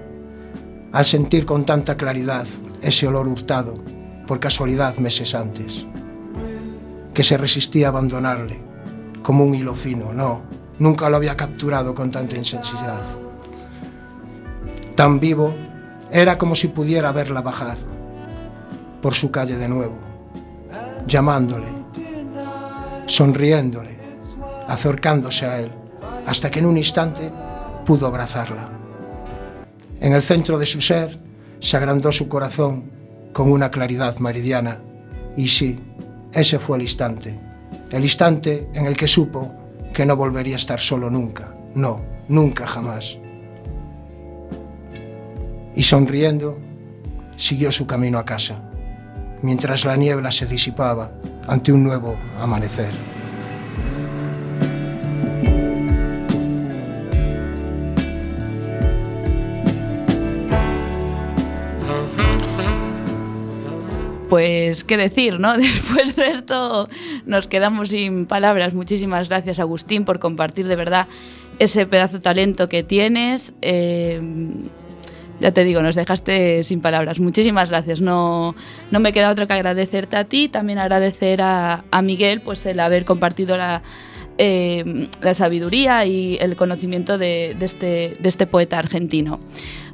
al 0.91 1.05
sentir 1.05 1.45
con 1.45 1.65
tanta 1.65 1.95
claridad 1.95 2.45
ese 2.81 3.07
olor 3.07 3.27
hurtado, 3.27 3.75
por 4.27 4.39
casualidad 4.39 4.97
meses 4.97 5.35
antes, 5.35 5.85
que 7.13 7.23
se 7.23 7.37
resistía 7.37 7.87
a 7.87 7.89
abandonarle, 7.89 8.59
como 9.21 9.45
un 9.45 9.55
hilo 9.55 9.75
fino, 9.75 10.11
no, 10.11 10.41
nunca 10.79 11.09
lo 11.09 11.17
había 11.17 11.37
capturado 11.37 11.95
con 11.95 12.11
tanta 12.11 12.35
intensidad. 12.35 13.01
Tan 14.95 15.19
vivo, 15.19 15.55
era 16.11 16.37
como 16.37 16.53
si 16.53 16.67
pudiera 16.67 17.11
verla 17.11 17.41
bajar 17.41 17.77
por 19.01 19.13
su 19.13 19.31
calle 19.31 19.57
de 19.57 19.67
nuevo, 19.67 19.97
llamándole, 21.07 21.67
sonriéndole, 23.05 23.97
acercándose 24.67 25.45
a 25.45 25.59
él 25.59 25.82
hasta 26.25 26.49
que 26.49 26.59
en 26.59 26.65
un 26.65 26.77
instante 26.77 27.29
pudo 27.85 28.07
abrazarla. 28.07 28.69
En 29.99 30.13
el 30.13 30.21
centro 30.21 30.57
de 30.57 30.65
su 30.65 30.81
ser 30.81 31.17
se 31.59 31.77
agrandó 31.77 32.11
su 32.11 32.27
corazón 32.27 32.91
con 33.31 33.51
una 33.51 33.71
claridad 33.71 34.17
meridiana. 34.19 34.79
Y 35.35 35.47
sí, 35.47 35.79
ese 36.33 36.59
fue 36.59 36.77
el 36.77 36.83
instante, 36.83 37.39
el 37.91 38.03
instante 38.03 38.67
en 38.73 38.85
el 38.85 38.95
que 38.95 39.07
supo 39.07 39.53
que 39.93 40.05
no 40.05 40.15
volvería 40.15 40.55
a 40.55 40.57
estar 40.57 40.79
solo 40.79 41.09
nunca, 41.09 41.53
no, 41.75 42.01
nunca 42.27 42.67
jamás. 42.67 43.19
y 45.75 45.83
sonriendo 45.83 46.57
siguió 47.35 47.71
su 47.71 47.87
camino 47.87 48.19
a 48.19 48.25
casa, 48.25 48.61
mientras 49.41 49.85
la 49.85 49.95
niebla 49.95 50.31
se 50.31 50.45
disipaba 50.45 51.11
ante 51.47 51.71
un 51.71 51.83
nuevo 51.83 52.15
amanecer. 52.39 53.12
Pues 64.33 64.83
qué 64.83 64.97
decir, 64.97 65.39
¿no? 65.39 65.55
Después 65.59 66.15
de 66.15 66.31
esto 66.31 66.89
nos 67.27 67.45
quedamos 67.45 67.89
sin 67.89 68.25
palabras. 68.25 68.73
Muchísimas 68.73 69.29
gracias 69.29 69.59
Agustín 69.59 70.05
por 70.05 70.17
compartir 70.17 70.67
de 70.67 70.75
verdad 70.75 71.07
ese 71.59 71.85
pedazo 71.85 72.17
de 72.17 72.23
talento 72.23 72.67
que 72.67 72.81
tienes. 72.81 73.53
Eh, 73.61 74.19
ya 75.39 75.51
te 75.51 75.63
digo, 75.63 75.83
nos 75.83 75.93
dejaste 75.93 76.63
sin 76.63 76.81
palabras. 76.81 77.19
Muchísimas 77.19 77.69
gracias. 77.69 78.01
No, 78.01 78.55
no 78.89 78.99
me 78.99 79.13
queda 79.13 79.29
otro 79.29 79.45
que 79.45 79.53
agradecerte 79.53 80.15
a 80.15 80.23
ti, 80.23 80.49
también 80.49 80.79
agradecer 80.79 81.39
a, 81.43 81.83
Miguel 82.01 82.41
pues 82.41 82.65
el 82.65 82.79
haber 82.79 83.05
compartido 83.05 83.55
la, 83.55 83.83
eh, 84.39 85.09
sabiduría 85.33 86.07
y 86.07 86.39
el 86.41 86.55
conocimiento 86.55 87.19
de, 87.19 87.55
este, 87.61 88.17
de 88.19 88.29
este 88.29 88.47
poeta 88.47 88.79
argentino. 88.79 89.39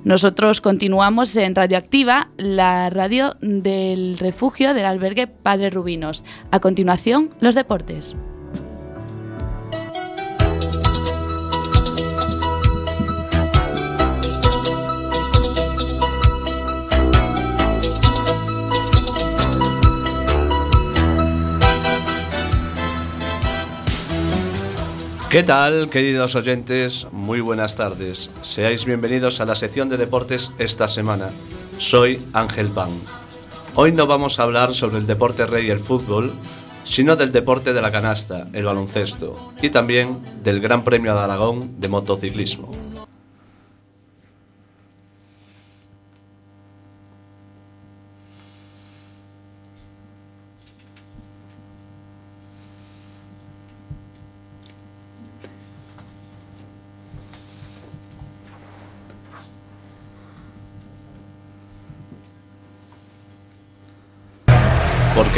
Nosotros 0.03 0.61
continuamos 0.61 1.35
en 1.35 1.55
Radioactiva, 1.55 2.29
la 2.37 2.89
radio 2.89 3.35
del 3.41 4.17
refugio 4.17 4.73
del 4.73 4.85
albergue 4.85 5.27
Padre 5.27 5.69
Rubinos. 5.69 6.23
A 6.51 6.59
continuación, 6.61 7.29
los 7.41 7.53
deportes. 7.53 8.15
¿Qué 25.29 25.43
tal, 25.43 25.91
queridos 25.91 26.33
oyentes? 26.33 27.05
Muy 27.11 27.39
buenas 27.39 27.75
tardes. 27.75 28.31
Seáis 28.41 28.85
bienvenidos 28.85 29.39
a 29.39 29.45
la 29.45 29.53
sección 29.53 29.87
de 29.87 29.95
deportes 29.95 30.49
esta 30.57 30.87
semana. 30.87 31.29
Soy 31.77 32.19
Ángel 32.33 32.69
Pan. 32.69 32.89
Hoy 33.75 33.91
no 33.91 34.07
vamos 34.07 34.39
a 34.39 34.43
hablar 34.43 34.73
sobre 34.73 34.97
el 34.97 35.05
deporte 35.05 35.45
rey, 35.45 35.69
el 35.69 35.77
fútbol, 35.77 36.33
sino 36.83 37.15
del 37.15 37.31
deporte 37.31 37.73
de 37.73 37.81
la 37.83 37.91
canasta, 37.91 38.47
el 38.53 38.65
baloncesto, 38.65 39.53
y 39.61 39.69
también 39.69 40.17
del 40.43 40.61
Gran 40.61 40.83
Premio 40.83 41.13
de 41.13 41.19
Aragón 41.19 41.79
de 41.79 41.89
motociclismo. 41.89 42.71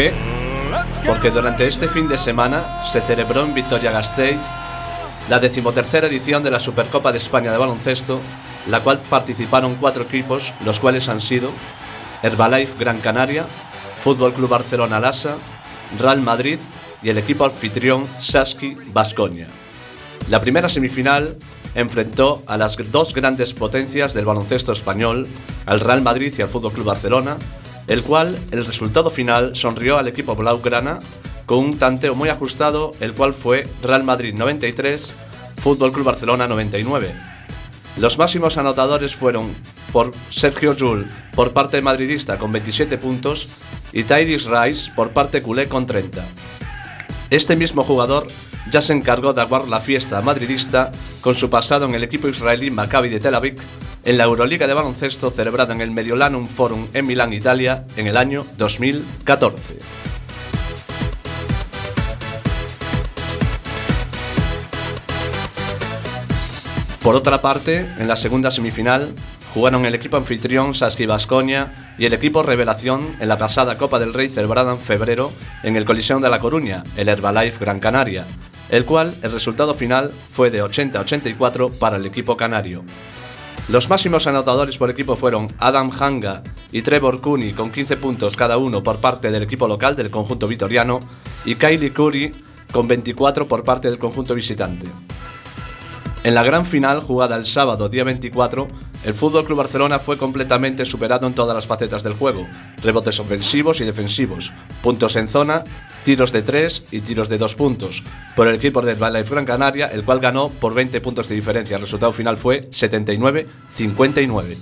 Qué? 0.02 0.14
Porque 1.06 1.30
durante 1.30 1.68
este 1.68 1.88
fin 1.88 2.08
de 2.08 2.18
semana 2.18 2.84
se 2.84 3.02
celebró 3.02 3.44
en 3.46 3.54
Vitoria-Gasteiz 3.54 4.46
la 5.30 5.40
decimotercera 5.40 6.08
edición 6.08 6.44
de 6.44 6.50
la 6.50 6.60
Supercopa 6.60 7.12
de 7.12 7.20
España 7.20 7.52
de 7.52 7.60
baloncesto, 7.60 8.20
la 8.68 8.80
cual 8.80 9.00
participaron 9.10 9.76
cuatro 9.76 10.04
equipos, 10.04 10.54
los 10.66 10.80
cuales 10.80 11.08
han 11.08 11.22
sido 11.22 11.52
Herbalife 12.24 12.80
Gran 12.80 13.00
Canaria, 13.00 13.46
Fútbol 14.00 14.34
Club 14.34 14.50
Barcelona 14.50 15.00
Lasa, 15.00 15.36
Real 16.00 16.22
Madrid 16.22 16.58
y 17.04 17.10
el 17.10 17.20
equipo 17.20 17.46
anfitrión 17.46 18.06
Saski 18.06 18.76
Basconia. 18.94 19.48
La 20.30 20.42
primera 20.42 20.70
semifinal 20.70 21.38
enfrentó 21.76 22.42
a 22.48 22.58
las 22.58 22.76
dos 22.92 23.14
grandes 23.14 23.54
potencias 23.54 24.14
del 24.14 24.26
baloncesto 24.26 24.72
español, 24.72 25.28
al 25.68 25.80
Real 25.80 26.02
Madrid 26.02 26.34
y 26.38 26.42
al 26.42 26.50
Fútbol 26.50 26.74
Club 26.74 26.86
Barcelona, 26.86 27.38
el 27.88 28.04
cual 28.04 28.38
el 28.52 28.66
resultado 28.66 29.10
final 29.10 29.56
sonrió 29.56 29.98
al 29.98 30.08
equipo 30.08 30.36
blaugrana 30.36 31.00
con 31.46 31.60
un 31.60 31.78
tanteo 31.78 32.16
muy 32.16 32.30
ajustado, 32.30 32.92
el 33.00 33.14
cual 33.14 33.34
fue 33.34 33.68
Real 33.84 34.04
Madrid 34.04 34.34
93, 34.34 35.12
Fútbol 35.58 35.92
Club 35.92 36.06
Barcelona 36.06 36.48
99. 36.48 37.14
Los 37.98 38.18
máximos 38.18 38.58
anotadores 38.58 39.16
fueron 39.16 39.54
por 39.92 40.12
Sergio 40.30 40.76
Jul 40.78 41.08
por 41.36 41.52
parte 41.52 41.82
madridista 41.82 42.38
con 42.38 42.52
27 42.52 42.98
puntos 42.98 43.50
y 43.92 44.04
Tyrese 44.04 44.50
Rice 44.50 44.92
por 44.96 45.12
parte 45.12 45.42
culé 45.42 45.68
con 45.68 45.86
30. 45.86 46.24
Este 47.30 47.56
mismo 47.56 47.84
jugador 47.84 48.28
ya 48.72 48.82
se 48.82 48.94
encargó 48.94 49.34
de 49.34 49.42
aguar 49.42 49.68
la 49.68 49.82
fiesta 49.82 50.22
madridista 50.22 50.92
con 51.20 51.36
su 51.36 51.50
pasado 51.50 51.86
en 51.86 51.96
el 51.96 52.04
equipo 52.04 52.28
israelí 52.28 52.72
Maccabi 52.72 53.10
de 53.10 53.20
Tel 53.20 53.36
Aviv 53.36 53.56
en 54.04 54.18
la 54.18 54.24
Euroliga 54.24 54.68
de 54.68 54.74
baloncesto 54.74 55.32
celebrada 55.32 55.74
en 55.74 55.82
el 55.82 55.92
Mediolanum 55.92 56.48
Forum 56.48 56.88
en 56.94 57.06
Milán, 57.06 57.34
Italia, 57.34 57.86
en 57.98 58.08
el 58.08 58.18
año 58.18 58.46
2014. 58.58 59.80
Por 67.04 67.16
otra 67.16 67.42
parte, 67.42 67.80
en 67.98 68.08
la 68.08 68.16
segunda 68.16 68.52
semifinal 68.52 69.14
jugaron 69.54 69.86
el 69.86 69.96
equipo 69.96 70.18
anfitrión 70.18 70.74
Saski 70.74 71.06
Basconia 71.06 71.96
y 71.98 72.06
el 72.06 72.14
equipo 72.14 72.44
Revelación 72.44 73.16
en 73.20 73.28
la 73.28 73.38
pasada 73.38 73.78
Copa 73.78 74.00
del 74.00 74.14
Rey 74.14 74.30
celebrada 74.30 74.72
en 74.72 74.80
febrero 74.80 75.32
en 75.64 75.76
el 75.76 75.86
Coliseo 75.86 76.20
de 76.20 76.30
La 76.30 76.40
Coruña, 76.40 76.84
el 76.96 77.10
Herbalife 77.10 77.66
Gran 77.66 77.80
Canaria, 77.80 78.26
el 78.70 78.86
cual 78.86 79.14
el 79.24 79.32
resultado 79.32 79.74
final 79.74 80.12
fue 80.30 80.52
de 80.52 80.64
80-84 80.64 81.72
para 81.72 81.98
el 81.98 82.06
equipo 82.06 82.38
canario. 82.38 82.84
Los 83.70 83.90
máximos 83.90 84.28
anotadores 84.28 84.78
por 84.78 84.90
equipo 84.90 85.16
fueron 85.16 85.48
Adam 85.60 85.92
Hanga 85.98 86.44
y 86.72 86.82
Trevor 86.82 87.22
Cooney 87.22 87.54
con 87.54 87.72
15 87.72 87.98
puntos 87.98 88.36
cada 88.36 88.58
uno 88.58 88.84
por 88.84 89.00
parte 89.00 89.32
del 89.32 89.44
equipo 89.44 89.68
local 89.68 89.96
del 89.96 90.10
conjunto 90.10 90.48
vitoriano 90.48 91.00
y 91.46 91.56
Kylie 91.56 91.94
Curry 91.94 92.34
con 92.72 92.88
24 92.88 93.48
por 93.48 93.64
parte 93.64 93.90
del 93.90 94.00
conjunto 94.00 94.34
visitante. 94.34 94.88
En 96.24 96.36
la 96.36 96.44
gran 96.44 96.68
final, 96.68 97.02
jugada 97.02 97.36
el 97.36 97.46
sábado 97.46 97.90
día 97.90 98.04
24, 98.04 98.68
el 99.06 99.14
Fútbol 99.16 99.44
Club 99.44 99.58
Barcelona 99.58 99.98
fue 99.98 100.20
completamente 100.20 100.86
superado 100.86 101.26
en 101.26 101.34
todas 101.34 101.56
las 101.56 101.66
facetas 101.66 102.04
del 102.04 102.14
juego: 102.14 102.46
rebotes 102.84 103.20
ofensivos 103.20 103.82
y 103.82 103.86
defensivos, 103.86 104.54
puntos 104.84 105.16
en 105.16 105.28
zona, 105.28 105.64
tiros 106.04 106.32
de 106.32 106.44
3 106.44 106.90
y 106.92 107.02
tiros 107.02 107.28
de 107.28 107.40
2 107.40 107.56
puntos, 107.56 108.04
por 108.36 108.48
el 108.48 108.54
equipo 108.54 108.84
de 108.84 108.94
Life 108.94 109.34
Gran 109.34 109.48
el 109.92 110.06
cual 110.06 110.20
ganó 110.20 110.50
por 110.50 110.76
20 110.76 111.02
puntos 111.02 111.28
de 111.28 111.34
diferencia. 111.34 111.78
El 111.78 111.82
resultado 111.82 112.14
final 112.14 112.38
fue 112.38 112.70
79-59. 112.70 114.58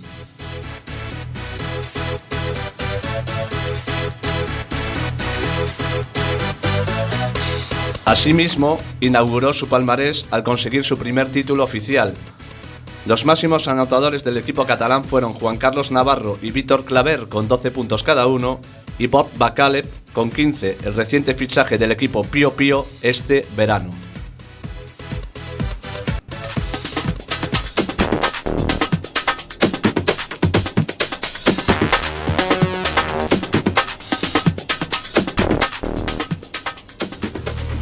Asimismo, 8.10 8.80
inauguró 9.02 9.54
su 9.54 9.68
palmarés 9.68 10.26
al 10.32 10.44
conseguir 10.44 10.84
su 10.84 10.98
primer 10.98 11.32
título 11.32 11.64
oficial. 11.64 12.16
Los 13.06 13.24
máximos 13.24 13.68
anotadores 13.68 14.24
del 14.24 14.38
equipo 14.38 14.66
catalán 14.66 15.04
fueron 15.04 15.34
Juan 15.34 15.58
Carlos 15.58 15.92
Navarro 15.92 16.40
y 16.42 16.50
Víctor 16.50 16.86
Claver 16.86 17.28
con 17.30 17.48
12 17.48 17.70
puntos 17.70 18.02
cada 18.02 18.26
uno 18.26 18.62
y 18.98 19.06
Bob 19.06 19.30
Bacaleb 19.38 19.86
con 20.12 20.32
15, 20.32 20.80
el 20.86 20.96
reciente 20.96 21.36
fichaje 21.36 21.78
del 21.78 21.92
equipo 21.92 22.24
Pío 22.24 22.52
Pío 22.54 22.84
este 23.04 23.46
verano. 23.56 23.92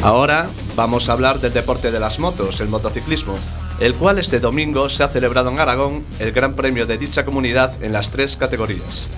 Ahora 0.07 0.47
vamos 0.77 1.09
a 1.09 1.11
hablar 1.11 1.41
del 1.41 1.51
deporte 1.51 1.91
de 1.91 1.99
las 1.99 2.17
motos, 2.17 2.61
el 2.61 2.69
motociclismo, 2.69 3.35
el 3.81 3.93
cual 3.93 4.19
este 4.19 4.39
domingo 4.39 4.87
se 4.87 5.03
ha 5.03 5.09
celebrado 5.09 5.49
en 5.49 5.59
Aragón 5.59 6.05
el 6.21 6.31
Gran 6.31 6.53
Premio 6.53 6.85
de 6.85 6.97
dicha 6.97 7.25
comunidad 7.25 7.83
en 7.83 7.91
las 7.91 8.09
tres 8.09 8.37
categorías. 8.37 9.09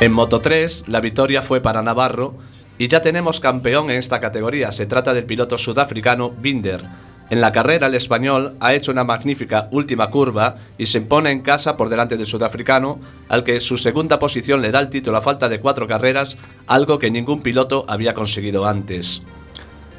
En 0.00 0.12
Moto 0.12 0.40
3, 0.40 0.88
la 0.88 1.00
victoria 1.00 1.42
fue 1.42 1.60
para 1.60 1.80
Navarro 1.80 2.34
y 2.78 2.86
ya 2.88 3.02
tenemos 3.02 3.40
campeón 3.40 3.90
en 3.90 3.98
esta 3.98 4.20
categoría. 4.20 4.72
Se 4.72 4.86
trata 4.86 5.12
del 5.12 5.26
piloto 5.26 5.58
sudafricano 5.58 6.30
Binder, 6.30 6.82
En 7.30 7.42
la 7.42 7.52
carrera, 7.52 7.88
el 7.88 7.94
español 7.94 8.54
ha 8.58 8.72
hecho 8.72 8.90
una 8.90 9.04
magnífica 9.04 9.68
última 9.70 10.08
curva 10.08 10.54
y 10.78 10.86
se 10.86 10.96
impone 10.96 11.30
en 11.30 11.42
casa 11.42 11.76
por 11.76 11.90
delante 11.90 12.16
del 12.16 12.24
sudafricano, 12.24 13.00
al 13.28 13.44
que 13.44 13.60
su 13.60 13.76
segunda 13.76 14.18
posición 14.18 14.62
le 14.62 14.70
da 14.70 14.80
el 14.80 14.88
título 14.88 15.18
a 15.18 15.20
falta 15.20 15.50
de 15.50 15.60
cuatro 15.60 15.86
carreras, 15.86 16.38
algo 16.66 16.98
que 16.98 17.10
ningún 17.10 17.42
piloto 17.42 17.84
había 17.86 18.14
conseguido 18.14 18.64
antes. 18.64 19.20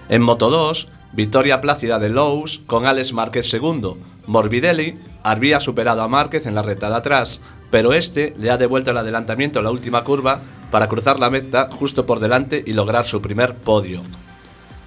En 0.07 0.23
Moto 0.23 0.49
2, 0.49 0.87
victoria 1.13 1.61
plácida 1.61 1.99
de 1.99 2.09
Lowe's 2.09 2.61
con 2.65 2.87
Alex 2.87 3.13
Márquez 3.13 3.47
segundo. 3.47 3.95
Morbidelli 4.25 4.97
había 5.21 5.59
superado 5.59 6.01
a 6.01 6.07
Márquez 6.07 6.47
en 6.47 6.55
la 6.55 6.63
recta 6.63 6.89
de 6.89 6.95
atrás, 6.95 7.41
pero 7.69 7.93
este 7.93 8.33
le 8.37 8.49
ha 8.49 8.57
devuelto 8.57 8.89
el 8.89 8.97
adelantamiento 8.97 9.59
en 9.59 9.65
la 9.65 9.71
última 9.71 10.03
curva 10.03 10.41
para 10.71 10.87
cruzar 10.87 11.19
la 11.19 11.29
meta 11.29 11.69
justo 11.71 12.05
por 12.05 12.19
delante 12.19 12.63
y 12.65 12.73
lograr 12.73 13.05
su 13.05 13.21
primer 13.21 13.55
podio. 13.55 14.01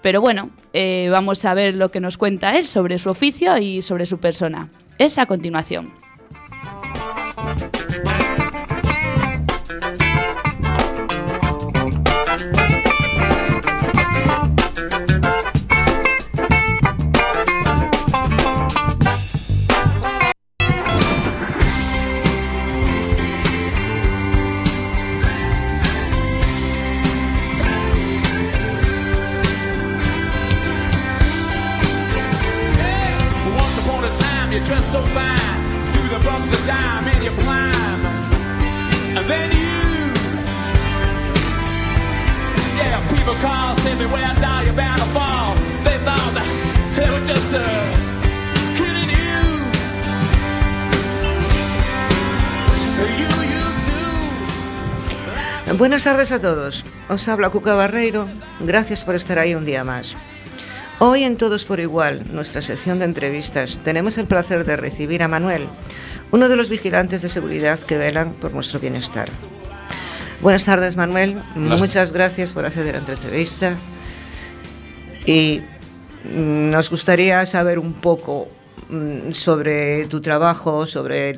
Pero 0.00 0.20
bueno, 0.20 0.50
eh, 0.72 1.08
vamos 1.10 1.44
a 1.44 1.54
ver 1.54 1.74
lo 1.76 1.90
que 1.90 2.00
nos 2.00 2.18
cuenta 2.18 2.56
él 2.56 2.66
sobre 2.66 2.98
su 2.98 3.10
oficio 3.10 3.58
y 3.58 3.82
sobre 3.82 4.06
su 4.06 4.18
persona. 4.18 4.68
Es 4.98 5.18
a 5.18 5.26
continuación. 5.26 5.92
Buenas 55.82 56.04
tardes 56.04 56.30
a 56.30 56.40
todos. 56.40 56.84
Os 57.08 57.28
habla 57.28 57.50
Cuca 57.50 57.74
Barreiro. 57.74 58.28
Gracias 58.60 59.02
por 59.02 59.16
estar 59.16 59.40
ahí 59.40 59.56
un 59.56 59.64
día 59.64 59.82
más. 59.82 60.16
Hoy 61.00 61.24
en 61.24 61.36
Todos 61.36 61.64
por 61.64 61.80
Igual, 61.80 62.32
nuestra 62.32 62.62
sección 62.62 63.00
de 63.00 63.04
entrevistas, 63.06 63.80
tenemos 63.82 64.16
el 64.16 64.28
placer 64.28 64.64
de 64.64 64.76
recibir 64.76 65.24
a 65.24 65.26
Manuel, 65.26 65.66
uno 66.30 66.48
de 66.48 66.54
los 66.54 66.68
vigilantes 66.68 67.22
de 67.22 67.28
seguridad 67.28 67.80
que 67.80 67.98
velan 67.98 68.34
por 68.34 68.54
nuestro 68.54 68.78
bienestar. 68.78 69.28
Buenas 70.40 70.66
tardes, 70.66 70.96
Manuel. 70.96 71.42
Muchas 71.56 72.12
gracias 72.12 72.52
por 72.52 72.64
acceder 72.64 72.94
a 72.94 72.98
entrevista. 72.98 73.74
Y 75.26 75.62
nos 76.32 76.90
gustaría 76.90 77.44
saber 77.44 77.80
un 77.80 77.94
poco 77.94 78.46
mm, 78.88 79.32
sobre 79.32 80.06
tu 80.06 80.20
trabajo, 80.20 80.86
sobre 80.86 81.34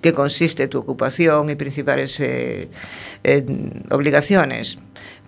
que 0.00 0.12
consiste 0.12 0.68
tu 0.68 0.78
ocupación 0.78 1.50
y 1.50 1.56
principales 1.56 2.20
eh, 2.20 2.68
eh, 3.24 3.44
obligaciones. 3.90 4.78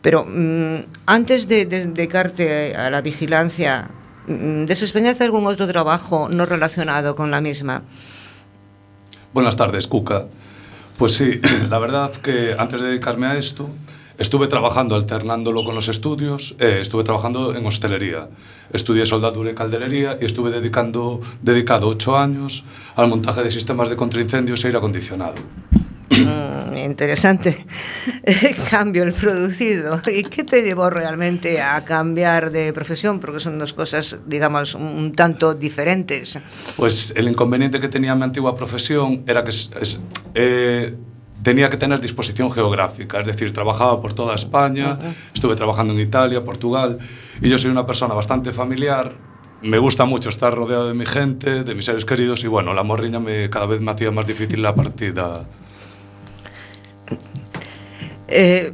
Pero 0.03 0.25
mm, 0.25 0.85
antes 1.07 1.49
de, 1.49 1.67
dedicarte 1.67 2.75
a 2.75 2.91
la 2.91 3.01
vigilancia, 3.01 3.91
mm, 4.27 4.65
¿de 5.19 5.25
algún 5.25 5.47
otro 5.47 5.67
trabajo 5.67 6.29
no 6.29 6.47
relacionado 6.47 7.15
con 7.15 7.31
la 7.31 7.41
misma? 7.41 7.83
Buenas 9.33 9.57
tardes, 9.57 9.87
Cuca. 9.87 10.27
Pues 10.97 11.15
sí, 11.15 11.41
la 11.71 11.79
verdad 11.79 12.13
que 12.13 12.55
antes 12.59 12.81
de 12.81 12.89
dedicarme 12.89 13.27
a 13.27 13.37
esto, 13.37 13.71
Estuve 14.21 14.49
trabajando 14.49 14.97
alternándolo 14.97 15.65
con 15.65 15.75
los 15.75 15.89
estudios, 15.89 16.55
eh, 16.59 16.81
estuve 16.83 17.05
trabajando 17.05 17.57
en 17.57 17.65
hostelería, 17.65 18.29
estudié 18.71 19.07
soldadura 19.07 19.51
y 19.51 19.55
calderería 19.55 20.19
y 20.21 20.27
estuve 20.27 20.51
dedicando, 20.51 21.23
dedicado 21.41 21.89
ocho 21.89 22.19
años 22.19 22.63
al 22.97 23.09
montaje 23.09 23.43
de 23.43 23.51
sistemas 23.51 23.89
de 23.89 23.97
contraincendios 23.97 24.63
e 24.63 24.67
aire 24.67 24.77
acondicionado. 24.77 25.37
Mm, 26.11 26.77
interesante 26.77 27.65
cambio 28.71 29.05
el 29.05 29.15
producido. 29.15 30.03
¿Y 30.07 30.25
qué 30.25 30.45
te 30.45 30.61
llevó 30.61 30.91
realmente 30.91 31.63
a 31.63 31.83
cambiar 31.87 32.51
de 32.51 32.75
profesión? 32.75 33.21
Porque 33.21 33.41
son 33.41 33.59
dos 33.59 33.73
cosas, 33.73 34.19
digamos, 34.27 34.75
un 34.75 35.13
tanto 35.17 35.55
diferentes. 35.55 36.39
Pues 36.77 37.15
el 37.17 37.27
inconveniente 37.27 37.81
que 37.81 37.89
tenía 37.89 38.15
mi 38.15 38.25
antigua 38.25 38.55
profesión 38.55 39.25
era 39.27 39.43
que 39.45 39.51
es, 39.51 39.71
es, 39.81 39.99
eh, 40.35 40.95
tenía 41.43 41.71
que 41.71 41.77
tener 41.77 42.01
disposición 42.01 42.51
geográfica, 42.51 43.21
es 43.21 43.27
decir, 43.27 43.53
trabajaba 43.53 44.01
por 44.01 44.13
toda 44.13 44.35
España, 44.35 44.99
estuve 45.35 45.57
trabajando 45.57 45.93
en 45.93 46.01
Italia, 46.01 46.45
Portugal, 46.45 46.99
y 47.41 47.49
yo 47.49 47.59
soy 47.59 47.71
una 47.71 47.87
persona 47.87 48.15
bastante 48.15 48.53
familiar, 48.53 49.15
me 49.63 49.79
gusta 49.79 50.05
mucho 50.05 50.29
estar 50.29 50.55
rodeado 50.55 50.89
de 50.89 50.95
mi 50.95 51.07
gente, 51.07 51.65
de 51.65 51.75
mis 51.75 51.85
seres 51.85 52.05
queridos, 52.05 52.45
y 52.45 52.49
bueno, 52.49 52.73
la 52.75 52.83
morriña 52.83 53.21
me, 53.21 53.51
cada 53.51 53.67
vez 53.67 53.81
me 53.81 53.91
hacía 53.91 54.11
más 54.11 54.27
difícil 54.27 54.63
la 54.63 54.75
partida. 54.75 55.45
Eh, 58.29 58.73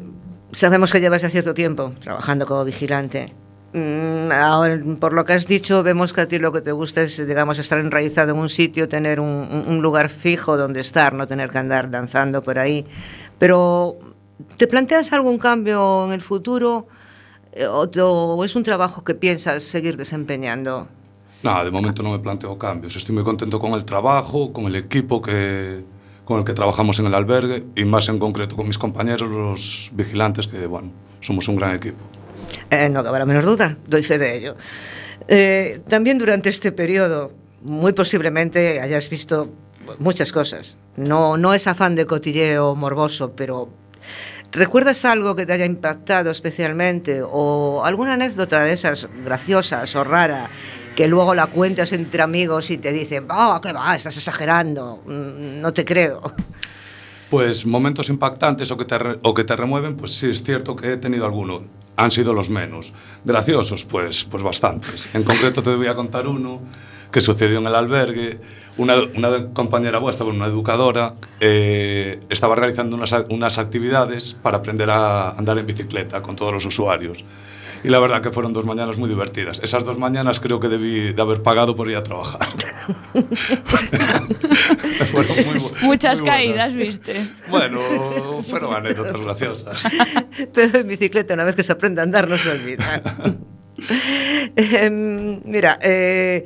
sabemos 0.52 0.92
que 0.92 1.00
llevas 1.00 1.22
ya 1.22 1.30
cierto 1.30 1.54
tiempo 1.54 1.92
trabajando 2.00 2.46
como 2.46 2.64
vigilante. 2.64 3.32
Mm, 3.72 4.30
ahora, 4.32 4.80
por 4.98 5.12
lo 5.12 5.24
que 5.24 5.34
has 5.34 5.46
dicho, 5.46 5.82
vemos 5.82 6.12
que 6.12 6.22
a 6.22 6.28
ti 6.28 6.38
lo 6.38 6.52
que 6.52 6.60
te 6.60 6.72
gusta 6.72 7.02
es, 7.02 7.26
digamos, 7.26 7.58
estar 7.58 7.78
enraizado 7.78 8.32
en 8.32 8.38
un 8.38 8.48
sitio, 8.48 8.88
tener 8.88 9.20
un, 9.20 9.80
lugar 9.82 10.08
fijo 10.08 10.56
donde 10.56 10.80
estar, 10.80 11.12
no 11.12 11.26
tener 11.26 11.50
que 11.50 11.58
andar 11.58 11.90
danzando 11.90 12.42
por 12.42 12.58
ahí. 12.58 12.86
Pero, 13.38 13.96
¿te 14.56 14.66
planteas 14.66 15.12
algún 15.12 15.38
cambio 15.38 16.06
en 16.06 16.12
el 16.12 16.20
futuro 16.20 16.86
eh, 17.52 17.66
o, 17.66 18.44
es 18.44 18.56
un 18.56 18.62
trabajo 18.62 19.04
que 19.04 19.14
piensas 19.14 19.62
seguir 19.64 19.96
desempeñando? 19.96 20.88
No, 21.42 21.64
de 21.64 21.70
momento 21.70 22.02
no 22.02 22.12
me 22.12 22.18
planteo 22.18 22.58
cambios. 22.58 22.96
Estoy 22.96 23.14
muy 23.14 23.24
contento 23.24 23.58
con 23.58 23.74
el 23.74 23.84
trabajo, 23.84 24.52
con 24.52 24.64
el 24.66 24.76
equipo 24.76 25.20
que, 25.20 25.84
con 26.24 26.38
el 26.38 26.44
que 26.44 26.54
trabajamos 26.54 26.98
en 26.98 27.06
el 27.06 27.14
albergue 27.14 27.66
y 27.76 27.84
más 27.84 28.08
en 28.08 28.18
concreto 28.18 28.56
con 28.56 28.66
mis 28.66 28.78
compañeros, 28.78 29.28
los 29.28 29.90
vigilantes, 29.92 30.46
que 30.46 30.66
bueno, 30.66 30.90
somos 31.20 31.46
un 31.48 31.56
gran 31.56 31.74
equipo. 31.74 32.02
Eh, 32.70 32.88
no 32.88 33.04
cabe 33.04 33.18
la 33.18 33.26
menor 33.26 33.44
duda, 33.44 33.76
doy 33.86 34.02
fe 34.02 34.18
de 34.18 34.36
ello. 34.36 34.56
Eh, 35.28 35.80
también 35.88 36.18
durante 36.18 36.48
este 36.48 36.72
periodo, 36.72 37.32
muy 37.62 37.92
posiblemente 37.92 38.80
hayas 38.80 39.08
visto 39.08 39.52
muchas 39.98 40.32
cosas. 40.32 40.76
No, 40.96 41.36
no 41.36 41.54
es 41.54 41.66
afán 41.66 41.94
de 41.94 42.06
cotilleo 42.06 42.74
morboso, 42.74 43.32
pero 43.32 43.68
¿recuerdas 44.52 45.04
algo 45.04 45.36
que 45.36 45.46
te 45.46 45.52
haya 45.52 45.64
impactado 45.64 46.30
especialmente 46.30 47.22
o 47.22 47.84
alguna 47.84 48.14
anécdota 48.14 48.62
de 48.64 48.72
esas 48.72 49.08
graciosas 49.24 49.94
o 49.94 50.04
rara 50.04 50.48
que 50.96 51.06
luego 51.06 51.34
la 51.34 51.46
cuentas 51.46 51.92
entre 51.92 52.22
amigos 52.22 52.70
y 52.70 52.78
te 52.78 52.90
dicen, 52.90 53.26
oh, 53.30 53.60
¿qué 53.62 53.72
va? 53.72 53.94
Estás 53.94 54.16
exagerando, 54.16 55.02
mm, 55.04 55.60
no 55.60 55.72
te 55.72 55.84
creo. 55.84 56.22
Pues 57.30 57.66
momentos 57.66 58.08
impactantes 58.08 58.70
o 58.70 58.76
que 58.76 58.84
te, 58.84 58.96
o 59.22 59.34
que 59.34 59.44
te 59.44 59.56
remueven, 59.56 59.96
pues 59.96 60.14
sí 60.14 60.28
es 60.28 60.42
cierto 60.42 60.76
que 60.76 60.92
he 60.92 60.96
tenido 60.96 61.24
alguno. 61.24 61.62
Han 61.96 62.10
sido 62.10 62.32
los 62.32 62.50
menos. 62.50 62.92
Graciosos, 63.24 63.84
pues, 63.84 64.24
pues 64.24 64.42
bastantes. 64.42 65.08
En 65.14 65.24
concreto 65.24 65.62
te 65.62 65.74
voy 65.74 65.88
a 65.88 65.94
contar 65.94 66.28
uno 66.28 66.60
que 67.10 67.20
sucedió 67.20 67.58
en 67.58 67.66
el 67.66 67.74
albergue. 67.74 68.38
Una, 68.76 68.94
una 69.14 69.46
compañera 69.54 69.98
vuestra, 69.98 70.26
una 70.26 70.46
educadora, 70.46 71.14
eh, 71.40 72.20
estaba 72.28 72.54
realizando 72.54 72.94
unas, 72.94 73.14
unas 73.30 73.58
actividades 73.58 74.34
para 74.34 74.58
aprender 74.58 74.90
a 74.90 75.30
andar 75.30 75.56
en 75.58 75.66
bicicleta 75.66 76.22
con 76.22 76.36
todos 76.36 76.52
los 76.52 76.66
usuarios. 76.66 77.24
Y 77.86 77.88
la 77.88 78.00
verdad 78.00 78.20
que 78.20 78.32
fueron 78.32 78.52
dos 78.52 78.64
mañanas 78.64 78.98
muy 78.98 79.08
divertidas. 79.08 79.60
Esas 79.62 79.84
dos 79.84 79.96
mañanas 79.96 80.40
creo 80.40 80.58
que 80.58 80.66
debí 80.66 81.12
de 81.12 81.22
haber 81.22 81.40
pagado 81.40 81.76
por 81.76 81.88
ir 81.88 81.96
a 81.96 82.02
trabajar. 82.02 82.48
muy, 85.12 85.24
Muchas 85.82 86.20
caídas, 86.20 86.74
viste. 86.74 87.24
Bueno, 87.48 88.42
fueron 88.42 88.74
anécdotas 88.74 89.20
graciosas. 89.20 89.84
Pero 90.52 90.80
en 90.80 90.88
bicicleta, 90.88 91.34
una 91.34 91.44
vez 91.44 91.54
que 91.54 91.62
se 91.62 91.70
aprende 91.70 92.00
a 92.00 92.04
andar, 92.04 92.28
no 92.28 92.36
se 92.36 92.50
olvida. 92.50 93.02
Eh, 94.58 94.90
mira, 94.90 95.78
eh, 95.82 96.44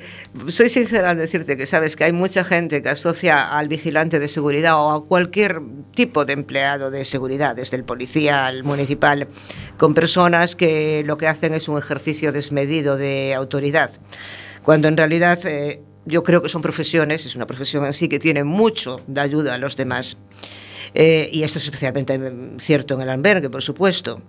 soy 0.49 0.69
sincera 0.69 1.11
al 1.11 1.19
decirte 1.19 1.57
que 1.57 1.67
sabes 1.67 1.95
que 1.95 2.05
hay 2.05 2.13
mucha 2.13 2.43
gente 2.43 2.83
que 2.83 2.89
asocia 2.89 3.57
al 3.57 3.69
vigilante 3.69 4.19
de 4.19 4.27
seguridad 4.27 4.77
o 4.77 4.91
a 4.91 5.05
cualquier 5.05 5.61
tipo 5.95 6.25
de 6.25 6.33
empleado 6.33 6.91
de 6.91 7.05
seguridad, 7.05 7.55
desde 7.55 7.77
el 7.77 7.85
policía 7.85 8.47
al 8.47 8.65
municipal, 8.65 9.29
con 9.77 9.95
personas 9.95 10.57
que 10.57 11.05
lo 11.07 11.19
que 11.19 11.29
hacen 11.29 11.55
es 11.55 11.69
un 11.69 11.79
ejercicio 11.79 12.33
desmedido 12.33 12.97
de 12.97 13.35
autoridad, 13.35 13.93
cuando 14.65 14.89
en 14.89 14.97
realidad 14.97 15.39
eh, 15.45 15.83
yo 16.07 16.23
creo 16.25 16.43
que 16.43 16.49
son 16.49 16.63
profesiones, 16.63 17.27
es 17.27 17.37
una 17.37 17.47
profesión 17.47 17.85
en 17.85 17.93
sí 17.93 18.09
que 18.09 18.19
tiene 18.19 18.43
mucho 18.43 19.01
de 19.07 19.21
ayuda 19.21 19.55
a 19.55 19.59
los 19.59 19.77
demás. 19.77 20.17
Eh, 20.95 21.29
y 21.33 21.43
esto 21.43 21.59
es 21.59 21.65
especialmente 21.65 22.19
cierto 22.59 22.95
en 22.95 23.03
el 23.03 23.11
albergue, 23.11 23.51
por 23.51 23.63
supuesto. 23.63 24.23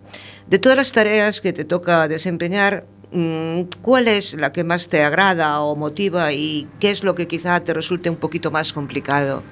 De 0.47 0.60
todas 0.60 0.78
las 0.78 0.91
tareas 0.91 1.41
que 1.41 1.54
te 1.54 1.65
toca 1.65 2.08
desempeñar, 2.08 2.86
mm, 3.12 3.63
¿cuál 3.82 4.08
es 4.08 4.36
la 4.36 4.52
que 4.52 4.63
más 4.63 4.88
te 4.88 5.04
agrada 5.04 5.62
o 5.62 5.76
motiva 5.76 6.34
y 6.34 6.67
qué 6.80 6.91
es 6.91 7.04
lo 7.04 7.15
que 7.15 7.28
quizá 7.28 7.60
te 7.63 7.74
resulte 7.74 8.10
un 8.10 8.17
poquito 8.17 8.52
más 8.52 8.74
complicado? 8.74 9.43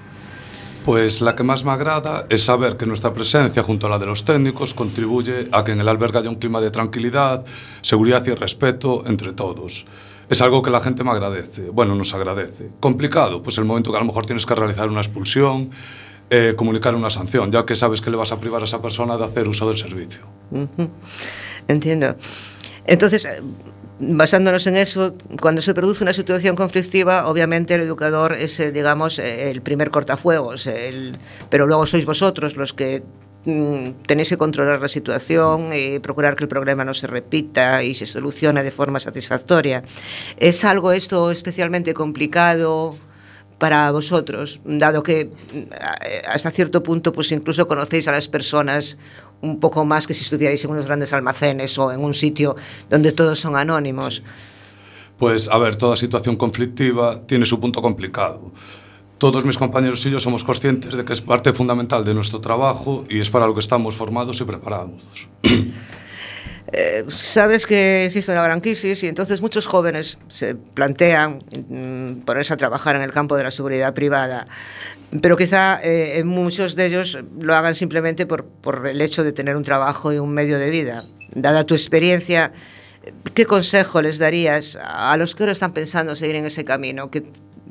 Pues 0.86 1.22
la 1.22 1.36
que 1.36 1.44
más 1.44 1.66
me 1.66 1.72
agrada 1.72 2.26
es 2.30 2.44
saber 2.44 2.78
que 2.78 2.86
nuestra 2.86 3.14
presencia 3.14 3.62
junto 3.64 3.88
a 3.88 3.90
la 3.90 4.00
de 4.00 4.06
los 4.06 4.24
técnicos 4.24 4.74
contribuye 4.74 5.50
a 5.52 5.64
que 5.64 5.74
en 5.74 5.82
el 5.82 5.90
albergue 5.90 6.20
haya 6.20 6.30
un 6.30 6.36
clima 6.36 6.62
de 6.62 6.72
tranquilidad, 6.72 7.46
seguridad 7.82 8.26
y 8.26 8.34
respeto 8.34 9.04
entre 9.06 9.34
todos. 9.34 9.86
Es 10.30 10.42
algo 10.42 10.62
que 10.62 10.70
la 10.70 10.80
gente 10.80 11.04
me 11.04 11.12
agradece, 11.12 11.70
bueno, 11.70 11.96
nos 11.96 12.14
agradece. 12.14 12.70
Complicado, 12.80 13.42
pues 13.42 13.58
el 13.58 13.66
momento 13.66 13.92
que 13.92 13.98
a 13.98 14.00
lo 14.00 14.06
mejor 14.06 14.26
tienes 14.26 14.46
que 14.46 14.56
realizar 14.56 14.88
una 14.88 15.02
expulsión, 15.02 15.72
eh, 16.32 16.54
comunicar 16.56 16.96
una 16.96 17.10
sanción, 17.10 17.50
ya 17.52 17.66
que 17.66 17.76
sabes 17.76 18.02
que 18.02 18.12
le 18.12 18.18
vas 18.18 18.32
a 18.32 18.40
privar 18.40 18.62
a 18.62 18.66
esa 18.66 18.84
persona 18.84 19.18
de 19.18 19.26
hacer 19.26 19.48
uso 19.48 19.68
del 19.68 19.78
servicio. 19.78 20.22
Entiendo. 21.68 22.16
Entonces, 22.86 23.26
eh, 23.26 23.42
basándonos 24.00 24.68
en 24.68 24.78
eso, 24.78 25.16
cuando 25.42 25.64
se 25.64 25.74
produce 25.74 26.04
una 26.04 26.14
situación 26.14 26.56
conflictiva, 26.56 27.26
obviamente 27.26 27.74
el 27.74 27.82
educador 27.82 28.34
es, 28.34 28.60
eh, 28.60 28.72
digamos, 28.72 29.18
el 29.18 29.64
primer 29.64 29.90
cortafuegos, 29.90 30.70
pero 31.50 31.66
luego 31.66 31.88
sois 31.88 32.06
vosotros 32.06 32.56
los 32.56 32.74
que 32.74 33.02
mm, 33.46 34.06
tenéis 34.06 34.30
que 34.30 34.38
controlar 34.38 34.80
la 34.80 34.88
situación 34.88 35.72
y 35.74 35.98
procurar 35.98 36.36
que 36.36 36.44
el 36.44 36.48
problema 36.48 36.86
no 36.86 36.94
se 36.94 37.08
repita 37.08 37.82
y 37.82 37.96
se 37.96 38.06
solucione 38.06 38.62
de 38.62 38.70
forma 38.70 39.00
satisfactoria. 39.00 39.82
¿Es 40.38 40.64
algo 40.64 40.92
esto 40.92 41.32
especialmente 41.32 41.96
complicado? 41.96 42.94
para 43.60 43.92
vosotros, 43.92 44.62
dado 44.64 45.04
que 45.04 45.30
eh, 45.54 45.70
hasta 46.32 46.50
cierto 46.50 46.82
punto 46.82 47.14
pues 47.14 47.32
incluso 47.32 47.68
conocéis 47.68 48.08
a 48.08 48.12
las 48.12 48.28
personas 48.28 48.98
un 49.42 49.60
poco 49.60 49.86
más 49.86 50.08
que 50.08 50.14
si 50.14 50.24
estuvierais 50.24 50.64
en 50.64 50.72
unos 50.72 50.86
grandes 50.86 51.14
almacenes 51.14 51.78
o 51.78 51.92
en 51.92 52.04
un 52.04 52.14
sitio 52.14 52.56
donde 52.90 53.12
todos 53.12 53.40
son 53.40 53.56
anónimos. 53.56 54.24
Pues 55.18 55.50
a 55.50 55.58
ver, 55.58 55.76
toda 55.76 55.98
situación 55.98 56.38
conflictiva 56.38 57.22
tiene 57.28 57.46
su 57.46 57.60
punto 57.60 57.82
complicado. 57.82 58.52
Todos 59.18 59.46
mis 59.46 59.58
compañeros 59.58 60.06
y 60.06 60.12
yo 60.12 60.20
somos 60.22 60.46
conscientes 60.46 60.96
de 60.96 61.04
que 61.04 61.12
es 61.12 61.20
parte 61.20 61.52
fundamental 61.52 62.06
de 62.06 62.14
nuestro 62.14 62.40
trabajo 62.40 63.04
y 63.10 63.20
es 63.20 63.30
para 63.30 63.46
lo 63.46 63.54
que 63.54 63.60
estamos 63.60 63.96
formados 63.96 64.40
y 64.40 64.46
preparados. 64.46 65.28
Eh, 66.72 67.06
sabes 67.10 67.66
que 67.66 68.06
existe 68.06 68.32
una 68.32 68.44
gran 68.44 68.62
crisis 68.62 69.04
y 69.04 69.08
entonces 69.08 69.42
muchos 69.42 69.66
jóvenes 69.66 70.20
se 70.28 70.56
plantean 70.56 71.44
mm, 71.68 72.22
ponerse 72.22 72.54
a 72.54 72.58
trabajar 72.58 72.96
en 72.96 73.02
el 73.02 73.12
campo 73.12 73.36
de 73.38 73.44
la 73.44 73.52
seguridad 73.52 73.94
privada, 73.94 74.48
pero 75.22 75.36
quizá 75.36 75.80
eh, 75.84 76.24
muchos 76.24 76.76
de 76.76 76.86
ellos 76.86 77.20
lo 77.40 77.56
hagan 77.56 77.74
simplemente 77.74 78.26
por, 78.26 78.46
por 78.46 78.88
el 78.88 79.02
hecho 79.02 79.24
de 79.24 79.32
tener 79.32 79.56
un 79.56 79.64
trabajo 79.64 80.14
y 80.14 80.20
un 80.20 80.32
medio 80.32 80.60
de 80.60 80.70
vida. 80.70 81.06
Dada 81.34 81.64
tu 81.64 81.74
experiencia, 81.74 82.52
¿qué 83.34 83.46
consejo 83.46 84.02
les 84.02 84.20
darías 84.20 84.78
a 84.82 85.16
los 85.18 85.34
que 85.34 85.44
ahora 85.44 85.54
están 85.54 85.74
pensando 85.74 86.16
seguir 86.16 86.36
en 86.36 86.46
ese 86.46 86.66
camino? 86.66 87.10
Que 87.10 87.24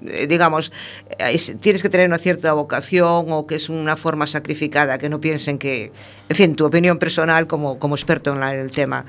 Eh, 0.06 0.26
digamos, 0.26 0.72
eh, 1.18 1.36
tienes 1.60 1.82
que 1.82 1.88
tener 1.88 2.06
una 2.06 2.18
cierta 2.18 2.52
vocación 2.52 3.26
o 3.30 3.46
que 3.46 3.56
es 3.56 3.68
una 3.68 3.96
forma 3.96 4.26
sacrificada, 4.26 4.98
que 4.98 5.08
no 5.08 5.20
piensen 5.20 5.58
que, 5.58 5.92
en 6.28 6.36
fin, 6.36 6.54
tu 6.54 6.64
opinión 6.64 6.98
personal 6.98 7.46
como, 7.46 7.78
como 7.78 7.94
experto 7.94 8.32
en, 8.32 8.42
el 8.42 8.70
tema. 8.70 9.04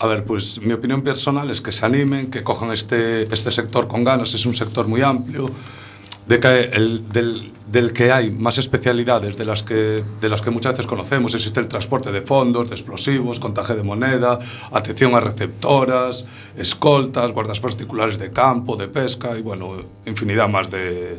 A 0.00 0.06
ver, 0.06 0.24
pues 0.24 0.60
mi 0.60 0.72
opinión 0.72 1.02
personal 1.02 1.50
es 1.50 1.60
que 1.60 1.72
se 1.72 1.86
animen, 1.86 2.30
que 2.30 2.42
cojan 2.42 2.72
este, 2.72 3.22
este 3.32 3.50
sector 3.50 3.88
con 3.88 4.04
ganas, 4.04 4.34
es 4.34 4.44
un 4.46 4.54
sector 4.54 4.86
muy 4.86 5.02
amplio, 5.02 5.50
de 6.26 6.40
que 6.40 6.60
el, 6.72 7.08
del, 7.12 7.52
del, 7.70 7.92
que 7.92 8.12
hay 8.12 8.30
más 8.30 8.58
especialidades 8.58 9.36
de 9.36 9.44
las, 9.44 9.62
que, 9.62 10.04
de 10.20 10.28
las 10.28 10.40
que 10.40 10.50
muchas 10.50 10.72
veces 10.72 10.86
conocemos. 10.86 11.34
Existe 11.34 11.60
el 11.60 11.68
transporte 11.68 12.12
de 12.12 12.22
fondos, 12.22 12.68
de 12.68 12.74
explosivos, 12.74 13.40
contaje 13.40 13.74
de 13.74 13.82
moneda, 13.82 14.38
atención 14.72 15.14
a 15.14 15.20
receptoras, 15.20 16.26
escoltas, 16.56 17.32
guardas 17.32 17.60
particulares 17.60 18.18
de 18.18 18.30
campo, 18.30 18.76
de 18.76 18.88
pesca 18.88 19.36
y, 19.36 19.42
bueno, 19.42 19.82
infinidad 20.06 20.48
más 20.48 20.70
de, 20.70 21.18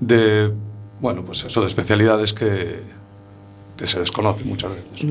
de 0.00 0.52
bueno, 1.00 1.24
pues 1.24 1.44
eso, 1.44 1.60
de 1.60 1.66
especialidades 1.66 2.32
que, 2.32 2.97
que 3.78 3.86
se 3.86 4.00
desconoce 4.00 4.44
muchas 4.44 4.72
veces. 4.72 5.08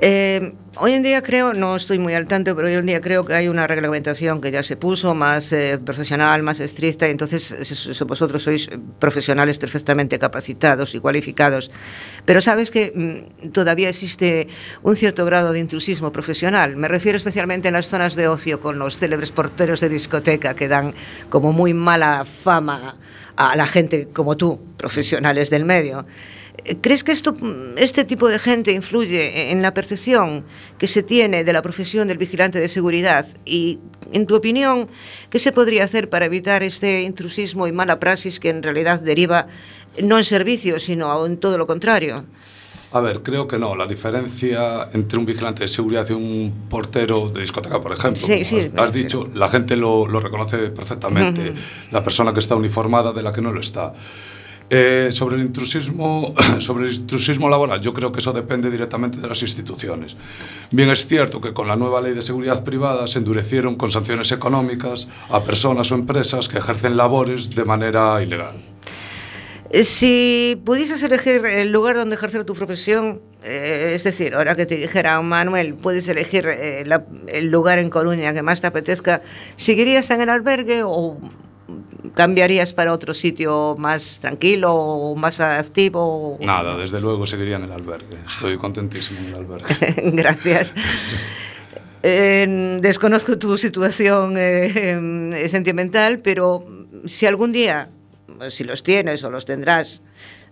Eh, 0.00 0.54
hoy 0.76 0.92
en 0.92 1.02
día 1.02 1.22
creo, 1.22 1.52
no 1.52 1.76
estoy 1.76 1.98
muy 1.98 2.14
al 2.14 2.26
tanto, 2.26 2.56
pero 2.56 2.66
hoy 2.66 2.74
en 2.74 2.86
día 2.86 3.00
creo 3.00 3.24
que 3.24 3.34
hay 3.34 3.46
una 3.46 3.66
reglamentación 3.66 4.40
que 4.40 4.50
ya 4.50 4.62
se 4.62 4.76
puso 4.76 5.14
más 5.14 5.52
eh, 5.52 5.78
profesional, 5.84 6.42
más 6.42 6.60
estricta, 6.60 7.06
y 7.06 7.10
entonces 7.10 7.54
vosotros 8.06 8.42
sois 8.42 8.70
profesionales 8.98 9.58
perfectamente 9.58 10.18
capacitados 10.18 10.94
y 10.94 11.00
cualificados. 11.00 11.70
Pero 12.24 12.40
sabes 12.40 12.70
que 12.70 12.92
mm, 13.44 13.50
todavía 13.50 13.90
existe 13.90 14.48
un 14.82 14.96
cierto 14.96 15.26
grado 15.26 15.52
de 15.52 15.60
intrusismo 15.60 16.10
profesional. 16.10 16.76
Me 16.76 16.88
refiero 16.88 17.16
especialmente 17.16 17.68
en 17.68 17.74
las 17.74 17.90
zonas 17.90 18.16
de 18.16 18.28
ocio 18.28 18.60
con 18.60 18.78
los 18.78 18.96
célebres 18.96 19.30
porteros 19.30 19.80
de 19.80 19.90
discoteca 19.90 20.54
que 20.54 20.68
dan 20.68 20.94
como 21.28 21.52
muy 21.52 21.74
mala 21.74 22.24
fama 22.24 22.96
a 23.36 23.56
la 23.56 23.66
gente 23.66 24.08
como 24.12 24.36
tú, 24.36 24.58
profesionales 24.78 25.50
del 25.50 25.64
medio. 25.66 26.06
¿Crees 26.80 27.04
que 27.04 27.12
esto, 27.12 27.34
este 27.76 28.04
tipo 28.04 28.28
de 28.28 28.38
gente 28.38 28.72
influye 28.72 29.50
en 29.50 29.60
la 29.60 29.74
percepción 29.74 30.44
que 30.78 30.86
se 30.86 31.02
tiene 31.02 31.44
de 31.44 31.52
la 31.52 31.62
profesión 31.62 32.08
del 32.08 32.16
vigilante 32.16 32.60
de 32.60 32.68
seguridad? 32.68 33.26
Y, 33.44 33.80
en 34.12 34.26
tu 34.26 34.34
opinión, 34.36 34.88
¿qué 35.30 35.38
se 35.38 35.52
podría 35.52 35.84
hacer 35.84 36.08
para 36.08 36.26
evitar 36.26 36.62
este 36.62 37.02
intrusismo 37.02 37.66
y 37.66 37.72
mala 37.72 37.98
praxis 37.98 38.40
que 38.40 38.48
en 38.48 38.62
realidad 38.62 39.00
deriva 39.00 39.46
no 40.02 40.16
en 40.16 40.24
servicio, 40.24 40.78
sino 40.78 41.26
en 41.26 41.36
todo 41.38 41.58
lo 41.58 41.66
contrario? 41.66 42.24
A 42.92 43.00
ver, 43.00 43.22
creo 43.24 43.48
que 43.48 43.58
no. 43.58 43.74
La 43.74 43.86
diferencia 43.86 44.88
entre 44.92 45.18
un 45.18 45.26
vigilante 45.26 45.64
de 45.64 45.68
seguridad 45.68 46.06
y 46.08 46.12
un 46.12 46.66
portero 46.70 47.28
de 47.28 47.40
discoteca, 47.40 47.80
por 47.80 47.92
ejemplo, 47.92 48.22
sí, 48.22 48.44
sí, 48.44 48.70
has, 48.76 48.84
has 48.84 48.92
dicho, 48.92 49.28
la 49.34 49.48
gente 49.48 49.76
lo, 49.76 50.06
lo 50.06 50.20
reconoce 50.20 50.70
perfectamente. 50.70 51.50
Uh 51.50 51.54
-huh. 51.54 51.90
La 51.90 52.02
persona 52.04 52.32
que 52.32 52.38
está 52.38 52.54
uniformada 52.54 53.12
de 53.12 53.22
la 53.22 53.32
que 53.32 53.42
no 53.42 53.52
lo 53.52 53.58
está. 53.58 53.92
Eh, 54.70 55.08
sobre 55.12 55.36
o 55.36 55.38
intrusismo 55.40 56.34
sobre 56.58 56.86
o 56.86 56.90
intrusismo 56.90 57.48
laboral, 57.50 57.80
yo 57.80 57.92
creo 57.92 58.10
que 58.10 58.20
eso 58.20 58.32
depende 58.32 58.70
directamente 58.70 59.18
de 59.20 59.28
las 59.28 59.42
instituciones. 59.42 60.16
Bien 60.70 60.88
es 60.90 61.06
cierto 61.06 61.40
que 61.40 61.52
con 61.52 61.68
la 61.68 61.76
nueva 61.76 62.00
Ley 62.00 62.14
de 62.14 62.22
Seguridad 62.22 62.64
Privada 62.64 63.06
se 63.06 63.18
endurecieron 63.18 63.76
con 63.76 63.90
sanciones 63.90 64.32
económicas 64.32 65.08
a 65.28 65.44
personas 65.44 65.92
o 65.92 65.94
empresas 65.94 66.48
que 66.48 66.58
ejercen 66.58 66.96
labores 66.96 67.50
de 67.50 67.64
manera 67.64 68.22
ilegal. 68.22 68.74
Eh, 69.74 69.82
si 69.82 70.60
pudieses 70.64 71.02
elegir 71.02 71.44
el 71.44 71.72
lugar 71.72 71.96
donde 71.96 72.14
ejercer 72.14 72.44
tu 72.44 72.54
profesión, 72.54 73.20
eh, 73.42 73.92
es 73.94 74.04
decir, 74.04 74.34
ahora 74.34 74.54
que 74.54 74.66
te 74.66 74.76
dijera 74.76 75.20
Manuel, 75.20 75.74
puedes 75.74 76.06
elegir 76.08 76.46
eh, 76.46 76.84
la, 76.86 77.04
el 77.26 77.50
lugar 77.50 77.80
en 77.80 77.90
Coruña 77.90 78.32
que 78.32 78.42
más 78.42 78.60
te 78.60 78.68
apetezca, 78.68 79.20
¿seguirías 79.56 80.08
en 80.10 80.20
el 80.20 80.30
albergue 80.30 80.84
o 80.84 81.18
cambiarías 82.14 82.74
para 82.74 82.92
otro 82.92 83.14
sitio 83.14 83.74
más 83.78 84.20
tranquilo 84.20 84.74
o 84.74 85.16
más 85.16 85.40
activo? 85.40 86.38
Nada, 86.40 86.76
desde 86.76 87.00
luego 87.00 87.26
seguiría 87.26 87.56
en 87.56 87.64
el 87.64 87.72
albergue. 87.72 88.18
Estoy 88.26 88.56
contentísimo 88.56 89.20
en 89.20 89.26
el 89.26 89.34
albergue. 89.34 89.94
Gracias. 90.12 90.74
Eh, 92.02 92.78
desconozco 92.80 93.38
tu 93.38 93.56
situación 93.56 94.34
eh, 94.36 95.46
sentimental, 95.48 96.18
pero 96.18 96.66
si 97.06 97.26
algún 97.26 97.52
día, 97.52 97.88
si 98.48 98.64
los 98.64 98.82
tienes 98.82 99.24
o 99.24 99.30
los 99.30 99.46
tendrás, 99.46 100.02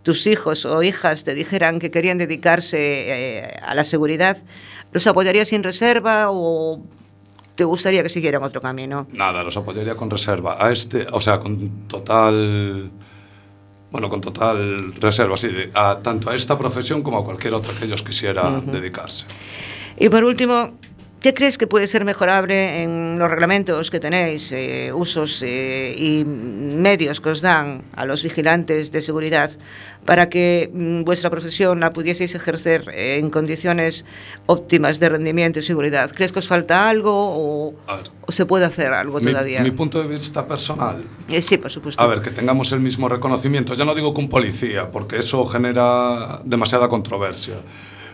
tus 0.03 0.27
hijos 0.27 0.65
o 0.65 0.83
hijas 0.83 1.25
te 1.25 1.35
dijeran 1.35 1.79
que 1.79 1.91
querían 1.91 2.19
dedicarse 2.19 2.79
eh, 2.81 3.57
a 3.63 3.75
la 3.75 3.85
seguridad, 3.85 4.39
¿los 4.93 5.07
apoyarías 5.07 5.49
sin 5.49 5.63
reserva 5.63 6.31
o 6.31 6.83
¿Te 7.55 7.65
gustaría 7.65 8.03
que 8.03 8.09
siguieran 8.09 8.43
otro 8.43 8.61
camino? 8.61 9.07
Nada, 9.13 9.43
los 9.43 9.57
apoyaría 9.57 9.95
con 9.95 10.11
reserva. 10.11 10.57
A 10.59 10.73
este, 10.73 11.07
o 11.11 11.21
sea, 11.21 11.39
con 11.39 11.87
total. 11.87 12.91
Bueno, 13.91 14.09
con 14.09 14.23
total 14.23 14.95
reserva, 14.95 15.37
sí, 15.37 15.49
a, 15.75 15.99
tanto 16.03 16.31
a 16.31 16.35
esta 16.35 16.57
profesión 16.57 17.03
como 17.03 17.19
a 17.19 17.25
cualquier 17.25 17.53
otra 17.53 17.75
que 17.79 17.85
ellos 17.85 18.03
quisieran 18.03 18.55
uh 18.55 18.63
-huh. 18.63 18.71
dedicarse. 18.71 19.27
Y 19.99 20.09
por 20.09 20.25
último, 20.25 20.71
¿Qué 21.23 21.35
crees 21.35 21.57
que 21.57 21.69
puede 21.69 21.87
ser 21.87 22.05
mejorable 22.05 22.83
en 22.83 23.17
los 23.17 23.31
reglamentos 23.31 23.93
que 23.93 24.01
tenéis, 24.01 24.51
eh, 24.51 24.93
usos 24.93 25.41
eh, 25.47 25.95
y 25.97 26.25
medios 26.25 27.21
que 27.21 27.29
os 27.29 27.41
dan 27.41 27.85
a 27.95 28.05
los 28.05 28.25
vigilantes 28.25 28.91
de 28.91 29.01
seguridad 29.01 29.53
para 30.05 30.29
que 30.29 30.69
mm, 30.73 31.05
vuestra 31.05 31.31
profesión 31.31 31.79
la 31.79 31.93
pudieseis 31.93 32.35
ejercer 32.35 32.89
eh, 32.93 33.19
en 33.21 33.31
condiciones 33.31 34.05
óptimas 34.47 34.99
de 34.99 35.11
rendimiento 35.11 35.61
y 35.61 35.63
seguridad? 35.63 36.11
¿Crees 36.11 36.33
que 36.33 36.41
os 36.41 36.49
falta 36.49 36.89
algo 36.89 37.13
o, 37.13 37.75
o 38.27 38.33
se 38.33 38.45
puede 38.45 38.65
hacer 38.65 38.93
algo 38.93 39.21
mi, 39.21 39.27
todavía? 39.27 39.63
Mi 39.63 39.71
punto 39.71 40.03
de 40.03 40.09
vista 40.09 40.45
personal. 40.49 41.05
Eh, 41.29 41.41
sí, 41.41 41.57
por 41.57 41.71
supuesto. 41.71 42.03
A 42.03 42.07
ver, 42.09 42.21
que 42.21 42.31
tengamos 42.31 42.73
el 42.73 42.81
mismo 42.81 43.09
reconocimiento. 43.09 43.75
Ya 43.75 43.85
no 43.85 43.95
digo 43.95 44.13
con 44.13 44.29
policía, 44.29 44.91
porque 44.91 45.19
eso 45.19 45.47
genera 45.47 46.41
demasiada 46.43 46.89
controversia 46.89 47.55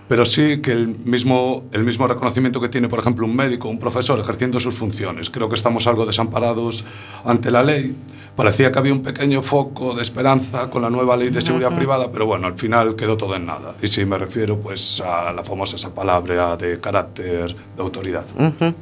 pero 0.09 0.25
sí 0.25 0.61
que 0.61 0.73
el 0.73 0.88
mismo, 0.88 1.64
el 1.73 1.85
mismo 1.85 2.07
reconocimiento 2.07 2.61
que 2.61 2.68
tiene, 2.68 2.88
por 2.88 2.99
ejemplo, 2.99 3.27
un 3.27 3.37
médico, 3.37 3.68
un 3.68 3.79
profesor 3.79 4.18
ejerciendo 4.18 4.59
sus 4.59 4.75
funciones. 4.75 5.31
Creo 5.31 5.49
que 5.49 5.55
estamos 5.55 5.87
algo 5.87 6.07
desamparados 6.07 6.85
ante 7.25 7.51
la 7.51 7.62
ley. 7.62 7.94
Parecía 8.35 8.71
que 8.71 8.79
había 8.79 8.92
un 8.92 9.03
pequeño 9.03 9.42
foco 9.42 9.94
de 9.94 10.03
esperanza 10.03 10.71
con 10.71 10.81
la 10.83 10.90
nueva 10.90 11.16
ley 11.16 11.29
de 11.31 11.40
seguridad 11.42 11.71
uh 11.71 11.75
-huh. 11.75 11.77
privada, 11.77 12.11
pero 12.11 12.25
bueno, 12.25 12.47
al 12.47 12.57
final 12.57 12.94
quedó 12.94 13.16
todo 13.16 13.35
en 13.35 13.47
nada. 13.47 13.75
Y 13.83 13.88
sí, 13.88 14.05
me 14.05 14.16
refiero 14.16 14.59
pues 14.59 15.01
a 15.01 15.33
la 15.33 15.42
famosa 15.42 15.77
esa 15.77 15.92
palabra 15.94 16.57
de 16.57 16.81
carácter 16.81 17.55
de 17.77 17.83
autoridad. 17.83 18.25
Uh 18.37 18.42
-huh. 18.42 18.75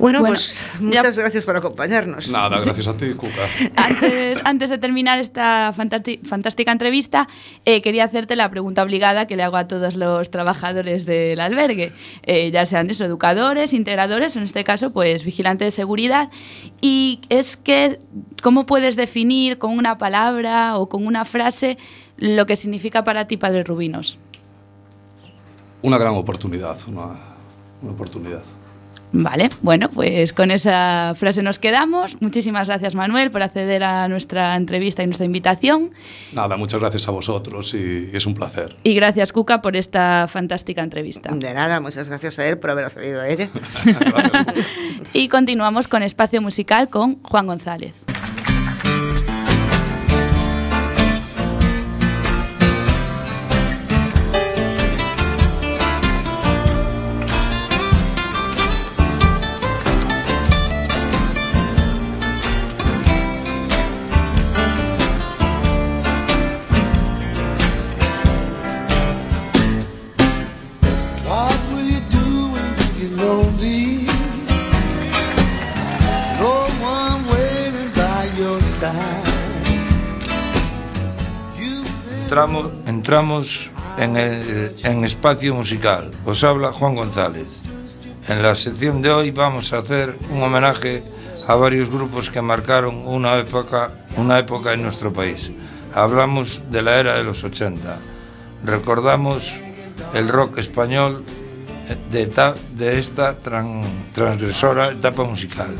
Bueno, 0.00 0.20
bueno, 0.20 0.34
pues 0.34 0.58
muchas 0.80 1.14
ya... 1.14 1.22
gracias 1.22 1.44
por 1.44 1.56
acompañarnos. 1.56 2.30
Nada, 2.30 2.58
gracias 2.58 2.88
a 2.88 2.96
ti, 2.96 3.12
Cuca. 3.12 3.46
Antes, 3.76 4.40
antes 4.44 4.70
de 4.70 4.78
terminar 4.78 5.18
esta 5.18 5.72
fantástica 5.74 6.72
entrevista, 6.72 7.28
eh, 7.66 7.82
quería 7.82 8.04
hacerte 8.04 8.34
la 8.34 8.50
pregunta 8.50 8.82
obligada 8.82 9.26
que 9.26 9.36
le 9.36 9.42
hago 9.42 9.58
a 9.58 9.68
todos 9.68 9.96
los 9.96 10.30
trabajadores 10.30 11.04
del 11.04 11.38
albergue, 11.38 11.92
eh, 12.22 12.50
ya 12.50 12.64
sean 12.64 12.88
eso, 12.88 13.04
educadores, 13.04 13.74
integradores, 13.74 14.34
o 14.36 14.38
en 14.38 14.46
este 14.46 14.64
caso, 14.64 14.90
pues 14.90 15.24
vigilantes 15.24 15.66
de 15.66 15.70
seguridad. 15.70 16.30
Y 16.80 17.20
es 17.28 17.58
que, 17.58 18.00
¿cómo 18.42 18.64
puedes 18.64 18.96
definir 18.96 19.58
con 19.58 19.76
una 19.76 19.98
palabra 19.98 20.78
o 20.78 20.88
con 20.88 21.06
una 21.06 21.26
frase 21.26 21.76
lo 22.16 22.46
que 22.46 22.56
significa 22.56 23.04
para 23.04 23.26
ti 23.26 23.36
Padre 23.36 23.64
Rubinos? 23.64 24.16
Una 25.82 25.98
gran 25.98 26.14
oportunidad, 26.14 26.78
una, 26.88 27.06
una 27.82 27.92
oportunidad. 27.92 28.42
Vale, 29.12 29.50
bueno, 29.62 29.88
pues 29.88 30.32
con 30.32 30.50
esa 30.50 31.12
frase 31.16 31.42
nos 31.42 31.58
quedamos. 31.58 32.16
Muchísimas 32.20 32.68
gracias, 32.68 32.94
Manuel, 32.94 33.30
por 33.30 33.42
acceder 33.42 33.82
a 33.82 34.08
nuestra 34.08 34.56
entrevista 34.56 35.02
y 35.02 35.06
nuestra 35.06 35.26
invitación. 35.26 35.90
Nada, 36.32 36.56
muchas 36.56 36.80
gracias 36.80 37.08
a 37.08 37.10
vosotros 37.10 37.74
y 37.74 38.10
es 38.12 38.26
un 38.26 38.34
placer. 38.34 38.76
Y 38.84 38.94
gracias, 38.94 39.32
Cuca, 39.32 39.62
por 39.62 39.76
esta 39.76 40.26
fantástica 40.28 40.82
entrevista. 40.82 41.30
De 41.34 41.52
nada, 41.54 41.80
muchas 41.80 42.08
gracias 42.08 42.38
a 42.38 42.46
él 42.46 42.58
por 42.58 42.70
haber 42.70 42.84
accedido 42.84 43.20
a 43.20 43.28
ella. 43.28 43.48
y 45.12 45.28
continuamos 45.28 45.88
con 45.88 46.02
Espacio 46.02 46.40
Musical 46.40 46.88
con 46.88 47.16
Juan 47.22 47.46
González. 47.46 47.94
Entramos, 82.40 82.72
entramos 82.86 83.70
en, 83.98 85.04
espacio 85.04 85.54
musical. 85.54 86.10
Os 86.24 86.42
habla 86.42 86.72
Juan 86.72 86.94
González. 86.94 87.60
En 88.28 88.42
la 88.42 88.54
sección 88.54 89.02
de 89.02 89.10
hoy 89.10 89.30
vamos 89.30 89.72
a 89.72 89.78
hacer 89.78 90.18
un 90.30 90.42
homenaje 90.42 91.02
a 91.46 91.54
varios 91.54 91.90
grupos 91.90 92.30
que 92.30 92.40
marcaron 92.40 93.06
una 93.06 93.36
época, 93.38 93.90
una 94.16 94.38
época 94.38 94.72
en 94.72 94.82
nuestro 94.82 95.12
país. 95.12 95.50
Hablamos 95.94 96.62
de 96.70 96.80
la 96.80 96.98
era 96.98 97.16
de 97.16 97.24
los 97.24 97.44
80. 97.44 97.98
Recordamos 98.64 99.60
el 100.14 100.28
rock 100.28 100.58
español 100.58 101.24
de, 102.10 102.54
de 102.72 102.98
esta 102.98 103.38
tran, 103.38 103.82
transgresora 104.14 104.92
etapa 104.92 105.24
musical. 105.24 105.74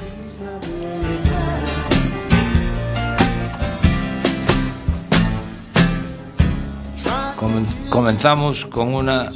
comenzamos 7.88 8.66
con 8.66 8.94
una 8.94 9.31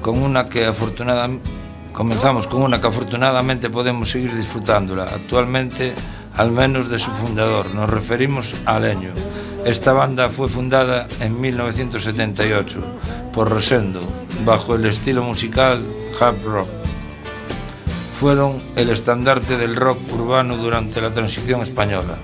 con 0.00 0.22
una 0.22 0.46
que 0.46 0.64
afortunadamente 0.64 1.50
comenzamos 1.92 2.46
con 2.46 2.62
una 2.62 2.80
que 2.80 2.86
afortunadamente 2.86 3.68
podemos 3.70 4.10
seguir 4.10 4.34
disfrutándola 4.34 5.04
actualmente 5.04 5.92
al 6.36 6.52
menos 6.52 6.88
de 6.88 6.98
su 7.00 7.10
fundador. 7.10 7.74
Nos 7.74 7.90
referimos 7.90 8.54
a 8.64 8.78
Leño. 8.78 9.10
Esta 9.64 9.92
banda 9.92 10.30
fue 10.30 10.48
fundada 10.48 11.08
en 11.20 11.40
1978 11.40 12.80
por 13.32 13.50
Rosendo 13.50 14.00
bajo 14.44 14.76
el 14.76 14.86
estilo 14.86 15.24
musical 15.24 15.84
hard 16.20 16.42
rock. 16.44 16.68
Fueron 18.18 18.62
el 18.76 18.90
estandarte 18.90 19.56
del 19.56 19.76
rock 19.76 19.98
urbano 20.12 20.56
durante 20.56 21.00
la 21.00 21.12
transición 21.12 21.62
española. 21.62 22.16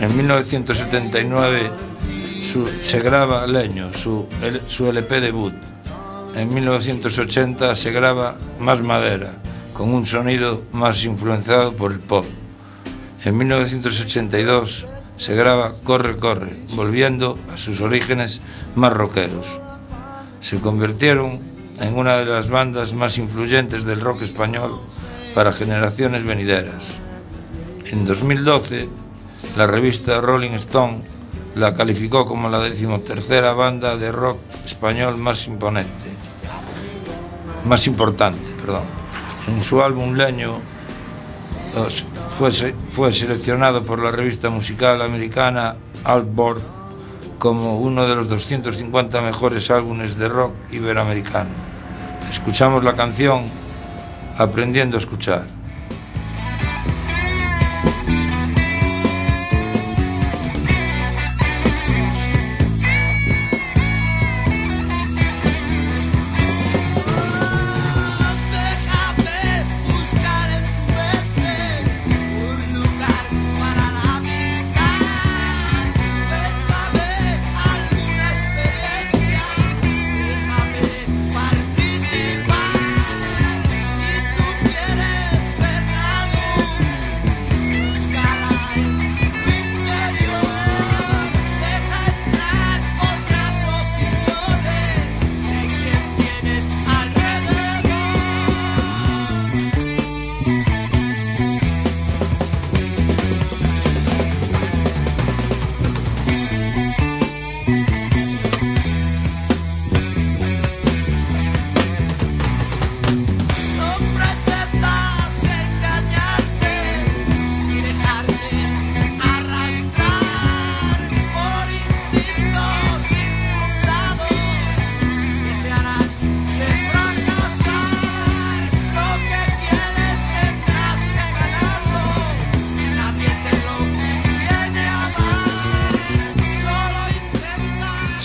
En 0.00 0.16
1979 0.16 1.70
su, 2.44 2.68
se 2.80 3.00
graba 3.00 3.46
Leño, 3.46 3.92
su, 3.92 4.26
su 4.66 4.86
LP 4.86 5.20
debut. 5.20 5.54
En 6.34 6.52
1980 6.52 7.74
se 7.74 7.90
graba 7.90 8.36
Más 8.58 8.82
Madera, 8.82 9.32
con 9.72 9.92
un 9.92 10.04
sonido 10.04 10.62
más 10.72 11.04
influenciado 11.04 11.72
por 11.72 11.92
el 11.92 12.00
pop. 12.00 12.24
En 13.24 13.36
1982 13.38 14.86
se 15.16 15.34
graba 15.34 15.72
Corre, 15.84 16.18
Corre, 16.18 16.58
volviendo 16.74 17.38
a 17.52 17.56
sus 17.56 17.80
orígenes 17.80 18.40
más 18.74 18.92
rockeros. 18.92 19.60
Se 20.40 20.60
convirtieron 20.60 21.40
en 21.80 21.96
una 21.96 22.16
de 22.16 22.26
las 22.26 22.50
bandas 22.50 22.92
más 22.92 23.16
influyentes 23.16 23.84
del 23.84 24.00
rock 24.00 24.22
español 24.22 24.80
para 25.34 25.52
generaciones 25.52 26.24
venideras. 26.24 26.98
En 27.86 28.04
2012, 28.04 28.88
la 29.56 29.66
revista 29.66 30.20
Rolling 30.20 30.52
Stone 30.52 31.13
la 31.54 31.74
calificó 31.74 32.26
como 32.26 32.48
la 32.48 32.58
decimotercera 32.58 33.52
banda 33.52 33.96
de 33.96 34.10
rock 34.10 34.38
español 34.64 35.16
más 35.16 35.46
imponente, 35.46 36.10
más 37.64 37.86
importante, 37.86 38.40
perdón. 38.60 38.84
En 39.46 39.60
su 39.62 39.82
álbum 39.82 40.14
Leño 40.14 40.60
fue, 42.30 42.50
fue 42.90 43.12
seleccionado 43.12 43.84
por 43.84 44.02
la 44.02 44.10
revista 44.10 44.50
musical 44.50 45.02
americana 45.02 45.76
Altboard 46.04 46.60
como 47.38 47.78
uno 47.78 48.06
de 48.06 48.16
los 48.16 48.28
250 48.28 49.20
mejores 49.20 49.70
álbumes 49.70 50.16
de 50.18 50.28
rock 50.28 50.54
iberoamericano. 50.70 51.50
Escuchamos 52.30 52.82
la 52.84 52.94
canción 52.94 53.64
Aprendiendo 54.36 54.96
a 54.96 55.00
escuchar. 55.00 55.44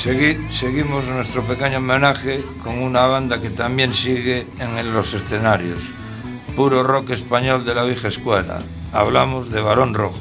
Segui, 0.10 0.40
seguimos 0.50 1.08
nuestro 1.08 1.44
pequeño 1.44 1.78
homenaje 1.78 2.44
con 2.64 2.80
una 2.80 3.06
banda 3.06 3.40
que 3.40 3.52
también 3.52 3.94
sigue 3.94 4.48
en 4.58 4.92
los 4.92 5.14
escenarios. 5.14 5.84
Puro 6.56 6.82
rock 6.82 7.12
español 7.12 7.64
de 7.64 7.76
la 7.76 7.84
vieja 7.84 8.08
escuela. 8.08 8.60
Hablamos 8.92 9.52
de 9.52 9.62
Barón 9.62 9.94
Rojo. 9.94 10.18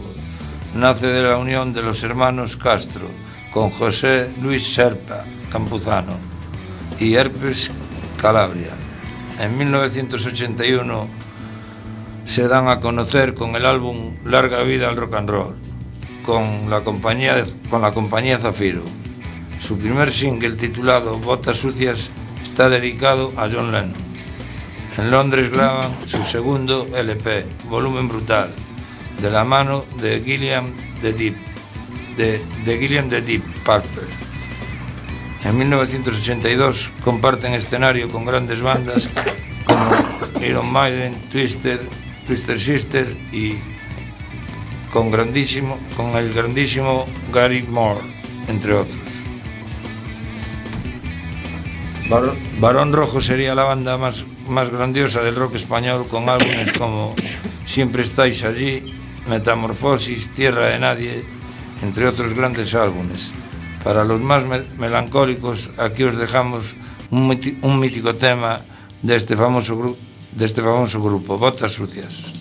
Nace 0.74 1.06
de 1.06 1.22
la 1.22 1.38
unión 1.38 1.72
de 1.72 1.82
los 1.82 2.02
hermanos 2.02 2.58
Castro 2.58 3.06
con 3.50 3.70
José 3.70 4.30
Luis 4.42 4.74
Serpa 4.74 5.24
Campuzano 5.50 6.12
y 7.00 7.14
Herpes 7.14 7.70
Calabria. 8.20 8.72
En 9.40 9.56
1981 9.56 11.08
se 12.26 12.46
dan 12.46 12.68
a 12.68 12.80
conocer 12.80 13.32
con 13.32 13.56
el 13.56 13.64
álbum 13.64 14.18
Larga 14.26 14.62
vida 14.64 14.90
al 14.90 14.96
rock 14.98 15.14
and 15.14 15.30
roll 15.30 15.56
con 16.26 16.68
la 16.68 16.82
compañía 16.82 18.38
Zafiro. 18.38 18.82
Su 19.60 19.78
primer 19.78 20.12
single 20.12 20.56
titulado 20.56 21.18
Botas 21.18 21.58
sucias 21.58 22.10
está 22.42 22.68
dedicado 22.68 23.32
a 23.36 23.48
John 23.52 23.72
Lennon. 23.72 23.94
En 24.96 25.10
Londres 25.10 25.50
graban 25.50 25.96
su 26.06 26.24
segundo 26.24 26.88
LP, 26.96 27.46
Volumen 27.68 28.08
Brutal, 28.08 28.52
de 29.20 29.30
la 29.30 29.44
mano 29.44 29.84
de 30.00 30.20
Gilliam 30.22 30.66
de 31.02 31.12
Deep, 31.12 31.36
de, 32.16 32.40
de 32.64 32.78
Gilliam 32.78 33.08
de 33.08 33.22
Deep 33.22 33.42
Purple. 33.64 34.08
En 35.44 35.56
1982 35.56 36.90
comparten 37.04 37.54
escenario 37.54 38.10
con 38.10 38.24
grandes 38.24 38.60
bandas 38.60 39.08
como 39.64 40.44
Iron 40.44 40.72
Maiden, 40.72 41.14
Twister, 41.30 41.80
Twister 42.26 42.58
Sister 42.58 43.16
y 43.32 43.54
con, 44.92 45.10
con 45.10 46.16
el 46.16 46.32
grandísimo 46.32 47.06
Gary 47.32 47.62
Moore, 47.62 48.00
entre 48.48 48.74
otros. 48.74 48.97
Barón, 52.08 52.36
Barón 52.58 52.92
Rojo 52.92 53.20
sería 53.20 53.54
la 53.54 53.64
banda 53.64 53.98
más, 53.98 54.24
más 54.48 54.70
grandiosa 54.70 55.22
del 55.22 55.36
rock 55.36 55.56
español 55.56 56.06
con 56.08 56.28
álbumes 56.28 56.72
como 56.72 57.14
Siempre 57.68 58.00
estáis 58.02 58.44
allí, 58.44 58.82
Metamorfosis, 59.28 60.34
Tierra 60.34 60.68
de 60.68 60.78
Nadie, 60.78 61.22
entre 61.82 62.08
otros 62.08 62.32
grandes 62.32 62.74
álbumes. 62.74 63.30
Para 63.84 64.04
los 64.04 64.22
más 64.22 64.44
me 64.46 64.62
melancólicos, 64.78 65.70
aquí 65.76 66.02
os 66.04 66.16
dejamos 66.16 66.74
un, 67.10 67.38
un 67.60 67.78
mítico 67.78 68.14
tema 68.14 68.62
de 69.02 69.16
este 69.16 69.36
famoso, 69.36 69.96
de 70.32 70.46
este 70.46 70.62
famoso 70.62 71.02
grupo, 71.02 71.36
Botas 71.36 71.72
Sucias. 71.72 72.37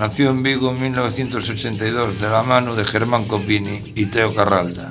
Nació 0.00 0.30
en 0.30 0.42
Vigo 0.42 0.70
en 0.70 0.80
1982 0.80 2.22
de 2.22 2.30
la 2.30 2.42
mano 2.42 2.74
de 2.74 2.86
Germán 2.86 3.26
Copini 3.26 3.92
y 3.94 4.06
Teo 4.06 4.34
Carralda. 4.34 4.88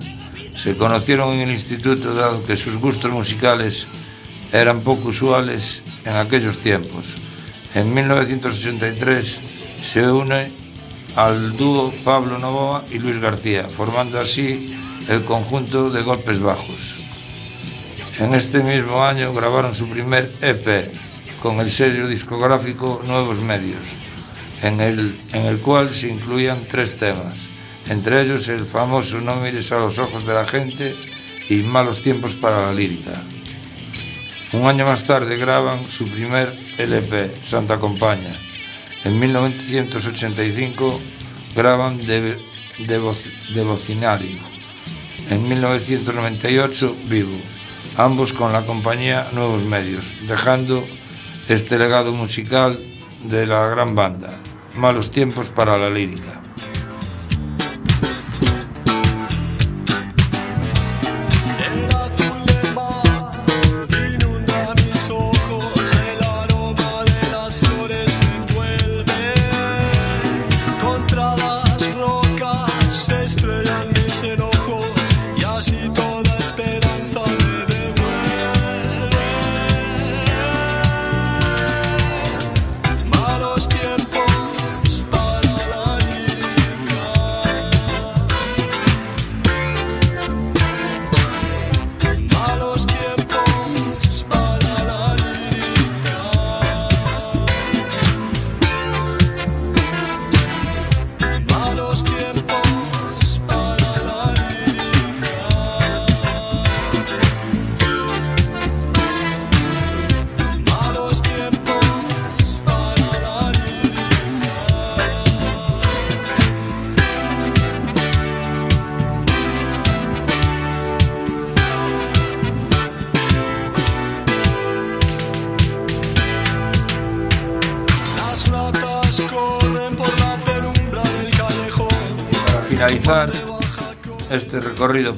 Se 0.56 0.78
conocieron 0.78 1.34
en 1.34 1.50
el 1.50 1.50
instituto 1.50 2.14
dado 2.14 2.46
que 2.46 2.56
sus 2.56 2.76
gustos 2.76 3.12
musicales 3.12 3.88
eran 4.54 4.82
poco 4.82 5.10
usuales 5.10 5.82
en 6.06 6.16
aquellos 6.16 6.60
tiempos. 6.60 7.06
En 7.74 7.92
1983 7.92 9.40
se 9.84 10.12
une 10.12 10.48
al 11.16 11.58
dúo 11.58 11.92
Pablo 12.06 12.38
Novoa 12.38 12.84
y 12.92 13.00
Luis 13.00 13.20
García, 13.20 13.68
formando 13.68 14.20
así 14.20 14.78
el 15.08 15.26
conjunto 15.26 15.90
de 15.90 16.04
Golpes 16.04 16.40
Bajos. 16.40 16.98
En 18.20 18.36
este 18.36 18.62
mismo 18.62 19.04
año 19.04 19.34
grabaron 19.34 19.74
su 19.74 19.90
primer 19.90 20.32
EP 20.42 20.94
con 21.42 21.60
el 21.60 21.72
sello 21.72 22.08
discográfico 22.08 23.02
Nuevos 23.08 23.40
Medios, 23.40 23.99
en 24.62 24.80
el, 24.82 25.16
en 25.34 25.46
el 25.46 25.60
cual 25.60 25.94
se 25.94 26.10
incluían 26.10 26.64
tres 26.70 26.98
temas, 26.98 27.36
entre 27.88 28.22
ellos 28.22 28.48
el 28.50 28.62
famoso 28.62 29.20
No 29.20 29.36
mires 29.38 29.72
a 29.72 29.80
los 29.80 30.00
ojos 30.00 30.26
de 30.26 30.34
la 30.34 30.46
gente 30.46 30.96
y 31.50 31.64
Malos 31.64 32.02
tiempos 32.02 32.36
para 32.36 32.68
la 32.68 32.74
lírica. 32.74 33.12
Un 34.54 34.68
año 34.68 34.86
más 34.86 35.06
tarde 35.06 35.38
graban 35.38 35.90
su 35.90 36.10
primer 36.10 36.58
LP, 36.78 37.32
Santa 37.44 37.80
Compaña. 37.80 38.36
En 39.04 39.20
1985 39.20 41.00
graban 41.56 42.00
de, 42.00 42.38
Devo, 42.80 43.16
Devocinario. 43.54 44.38
En 45.30 45.48
1998 45.48 46.96
Vivo, 47.06 47.38
ambos 47.98 48.34
con 48.34 48.52
la 48.52 48.66
compañía 48.66 49.28
Nuevos 49.34 49.64
Medios, 49.64 50.06
dejando 50.28 50.84
este 51.48 51.78
legado 51.78 52.12
musical 52.12 52.80
de 53.26 53.46
la 53.46 53.68
gran 53.68 53.96
banda. 53.96 54.40
Malos 54.76 55.12
tiempos 55.12 55.48
para 55.48 55.78
la 55.78 55.90
lírica. 55.90 56.42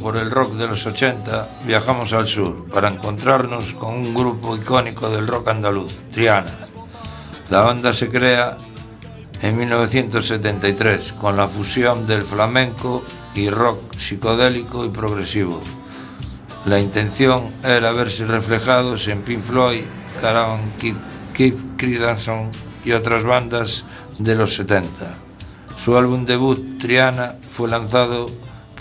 por 0.02 0.18
el 0.18 0.32
rock 0.32 0.54
de 0.54 0.68
los 0.68 0.86
80, 0.86 1.60
viajamos 1.66 2.14
al 2.14 2.28
sur 2.28 2.68
para 2.70 2.90
encontrarnos 2.90 3.74
con 3.74 3.94
un 3.94 4.14
grupo 4.14 4.56
icónico 4.56 5.10
del 5.10 5.28
rock 5.28 5.50
andaluz, 5.50 5.94
Triana. 6.12 6.52
La 7.50 7.62
banda 7.62 7.94
se 7.94 8.10
crea 8.10 8.58
en 9.42 9.58
1973 9.58 11.14
con 11.14 11.38
la 11.38 11.48
fusión 11.48 12.08
del 12.08 12.24
flamenco 12.24 13.04
y 13.36 13.50
rock 13.50 13.96
psicodélico 13.98 14.86
y 14.86 14.90
progresivo. 14.90 15.62
La 16.66 16.80
intención 16.80 17.52
era 17.64 17.92
verse 17.92 18.26
reflejados 18.26 19.08
en 19.08 19.22
Pink 19.22 19.44
Floyd, 19.44 19.84
Caravan 20.22 20.72
Kid, 20.80 20.96
Kid 21.34 21.54
Creedence 21.78 22.32
y 22.84 22.92
otras 22.92 23.24
bandas 23.24 23.86
de 24.18 24.36
los 24.36 24.56
70. 24.56 25.14
Su 25.78 25.98
álbum 25.98 26.26
debut, 26.26 26.78
Triana, 26.80 27.36
fue 27.52 27.68
lanzado 27.70 28.28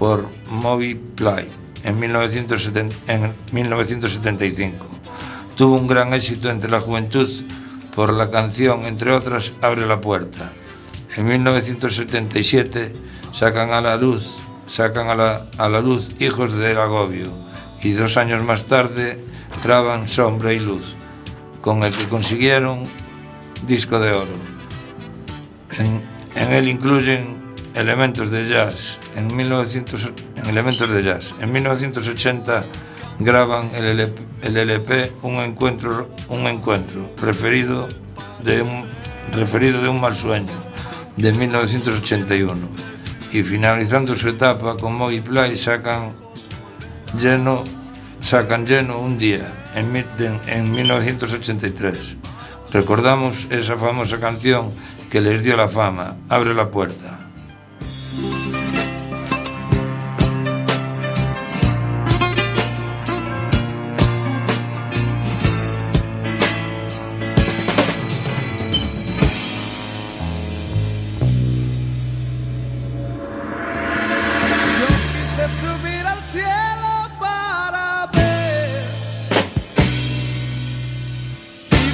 por 0.00 0.30
Moby 0.48 0.94
Play 1.14 1.46
en, 1.84 2.00
1970 2.00 2.96
en 3.06 3.32
1975. 3.52 4.86
Tuvo 5.56 5.76
un 5.76 5.86
gran 5.86 6.14
éxito 6.14 6.50
entre 6.50 6.70
la 6.70 6.80
juventud 6.80 7.28
por 7.94 8.10
la 8.14 8.30
canción, 8.30 8.86
entre 8.86 9.12
otras, 9.12 9.52
Abre 9.60 9.86
la 9.86 10.00
puerta. 10.00 10.52
En 11.16 11.26
1977 11.26 12.94
sacan 13.30 13.72
a 13.72 13.82
la 13.82 13.96
luz, 13.98 14.36
sacan 14.66 15.10
a 15.10 15.14
la, 15.14 15.46
a 15.58 15.68
la 15.68 15.82
luz 15.82 16.16
Hijos 16.18 16.54
del 16.54 16.78
Agobio 16.78 17.28
y 17.82 17.92
dos 17.92 18.16
años 18.16 18.42
más 18.42 18.64
tarde 18.64 19.22
graban 19.62 20.08
Sombra 20.08 20.54
y 20.54 20.60
Luz, 20.60 20.96
con 21.60 21.82
el 21.84 21.94
que 21.94 22.08
consiguieron 22.08 22.84
disco 23.66 24.00
de 24.00 24.12
oro. 24.12 24.50
En, 25.78 26.02
en 26.36 26.52
él 26.54 26.68
incluyen 26.68 27.39
elementos 27.74 28.30
de 28.30 28.48
jazz. 28.48 28.98
En, 29.16 29.34
1900, 29.34 30.12
en 30.36 30.46
elementos 30.46 30.90
de 30.90 31.02
jazz. 31.02 31.34
En 31.40 31.52
1980 31.52 32.64
graban 33.20 33.70
el 33.74 33.86
LP, 33.86 34.22
el 34.42 34.56
LP 34.56 35.12
un 35.22 35.34
encuentro, 35.34 36.10
un 36.28 36.46
encuentro 36.46 37.10
referido 37.20 37.88
de 38.42 38.62
un, 38.62 38.86
referido 39.32 39.82
de 39.82 39.88
un 39.88 40.00
mal 40.00 40.16
sueño 40.16 40.52
de 41.16 41.32
1981 41.32 42.56
y 43.32 43.42
finalizando 43.42 44.14
su 44.14 44.30
etapa 44.30 44.76
con 44.76 44.94
Moby 44.94 45.20
Play 45.20 45.56
sacan 45.56 46.14
lleno 47.18 47.62
sacan 48.20 48.66
lleno 48.66 48.98
un 48.98 49.18
día 49.18 49.52
en, 49.74 50.04
en 50.46 50.72
1983 50.72 52.16
recordamos 52.72 53.46
esa 53.50 53.76
famosa 53.76 54.18
canción 54.18 54.72
que 55.10 55.20
les 55.20 55.42
dio 55.42 55.56
la 55.56 55.68
fama 55.68 56.16
abre 56.30 56.54
la 56.54 56.70
puerta 56.70 57.19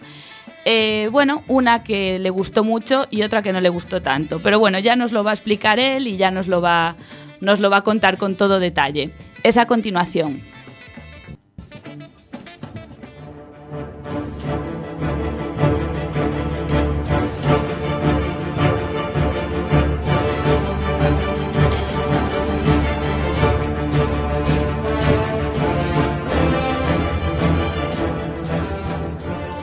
Bueno, 1.11 1.43
una 1.49 1.83
que 1.83 2.17
le 2.17 2.29
gustó 2.29 2.63
mucho 2.63 3.07
y 3.09 3.23
otra 3.23 3.41
que 3.41 3.51
no 3.51 3.59
le 3.59 3.67
gustó 3.67 4.01
tanto. 4.01 4.39
Pero 4.41 4.57
bueno, 4.57 4.79
ya 4.79 4.95
nos 4.95 5.11
lo 5.11 5.21
va 5.21 5.31
a 5.31 5.33
explicar 5.33 5.79
él 5.79 6.07
y 6.07 6.15
ya 6.15 6.31
nos 6.31 6.47
lo 6.47 6.61
va, 6.61 6.95
nos 7.41 7.59
lo 7.59 7.69
va 7.69 7.77
a 7.77 7.81
contar 7.81 8.17
con 8.17 8.35
todo 8.35 8.57
detalle. 8.61 9.09
Es 9.43 9.57
a 9.57 9.65
continuación. 9.65 10.39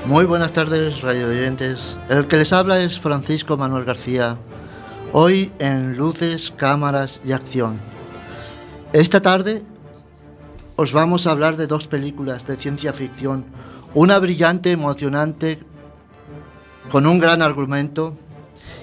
Muy 0.09 0.25
buenas 0.25 0.53
tardes, 0.53 1.03
radio 1.03 1.29
oyentes. 1.29 1.95
El 2.09 2.29
que 2.29 2.39
les 2.39 2.55
habla 2.55 2.81
es 2.81 2.99
Francisco 2.99 3.59
Manuel 3.59 3.85
García. 3.85 4.39
Hoy 5.13 5.53
en 5.59 5.99
Luces, 5.99 6.51
Cámaras 6.51 7.21
y 7.27 7.33
Acción. 7.33 7.79
Esta 8.95 9.21
tarde 9.21 9.63
os 10.77 10.93
vamos 10.93 11.27
a 11.27 11.33
hablar 11.33 11.59
de 11.59 11.67
dos 11.67 11.87
películas 11.87 12.47
de 12.47 12.57
ciencia 12.57 12.95
ficción. 12.95 13.45
Una 13.93 14.19
brillante, 14.19 14.73
emocionante, 14.73 15.59
con 16.91 17.07
un 17.07 17.19
gran 17.19 17.43
argumento 17.43 18.17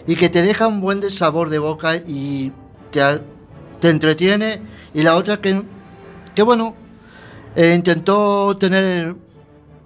y 0.06 0.18
que 0.18 0.30
te 0.30 0.44
deja 0.44 0.68
un 0.68 0.80
buen 0.80 1.02
sabor 1.10 1.50
de 1.50 1.58
boca 1.58 1.96
y 1.96 2.52
te, 2.92 3.90
entretiene. 3.90 4.62
Y 4.94 5.02
la 5.02 5.16
otra 5.16 5.42
que, 5.42 5.64
que 6.36 6.44
bueno, 6.44 6.76
eh, 7.56 7.74
intentó 7.76 8.56
tener 8.58 9.25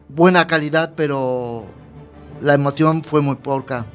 buena 0.10 0.48
calidad, 0.48 0.94
pero 0.96 1.66
la 2.42 2.54
emoción 2.54 3.04
fue 3.04 3.22
muy 3.22 3.36
poca. 3.36 3.86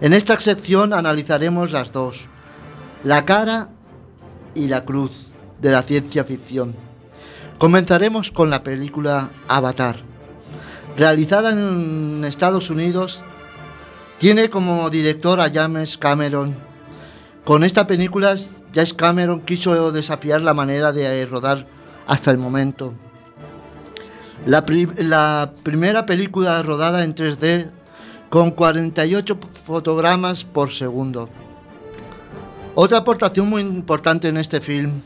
En 0.00 0.12
esta 0.12 0.38
sección 0.40 0.92
analizaremos 0.92 1.72
las 1.72 1.92
dos, 1.92 2.26
la 3.02 3.24
cara 3.24 3.70
y 4.54 4.68
la 4.68 4.84
cruz 4.84 5.30
de 5.60 5.70
la 5.70 5.82
ciencia 5.82 6.24
ficción. 6.24 6.74
Comenzaremos 7.58 8.30
con 8.30 8.50
la 8.50 8.62
película 8.62 9.30
Avatar. 9.48 9.96
Realizada 10.96 11.50
en 11.50 12.24
Estados 12.24 12.70
Unidos, 12.70 13.22
tiene 14.18 14.50
como 14.50 14.90
director 14.90 15.40
a 15.40 15.50
James 15.50 15.96
Cameron. 15.96 16.54
Con 17.44 17.64
esta 17.64 17.86
película, 17.86 18.34
James 18.74 18.94
Cameron 18.94 19.40
quiso 19.40 19.92
desafiar 19.92 20.42
la 20.42 20.54
manera 20.54 20.92
de 20.92 21.24
rodar 21.26 21.66
hasta 22.06 22.30
el 22.30 22.38
momento. 22.38 22.94
La, 24.46 24.64
pri- 24.66 24.88
primera 25.62 26.04
película 26.06 26.62
rodada 26.62 27.02
en 27.04 27.14
3D 27.14 27.70
con 28.30 28.50
48 28.50 29.38
fotogramas 29.64 30.44
por 30.44 30.70
segundo. 30.72 31.28
Otra 32.74 32.98
aportación 32.98 33.48
muy 33.48 33.62
importante 33.62 34.28
en 34.28 34.36
este 34.36 34.60
film 34.60 35.00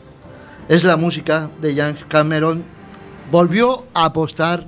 es 0.69 0.85
la 0.85 0.97
música 0.97 1.51
de 1.61 1.75
James 1.75 2.05
Cameron. 2.09 2.65
Volvió 3.31 3.85
a 3.95 4.07
apostar 4.07 4.67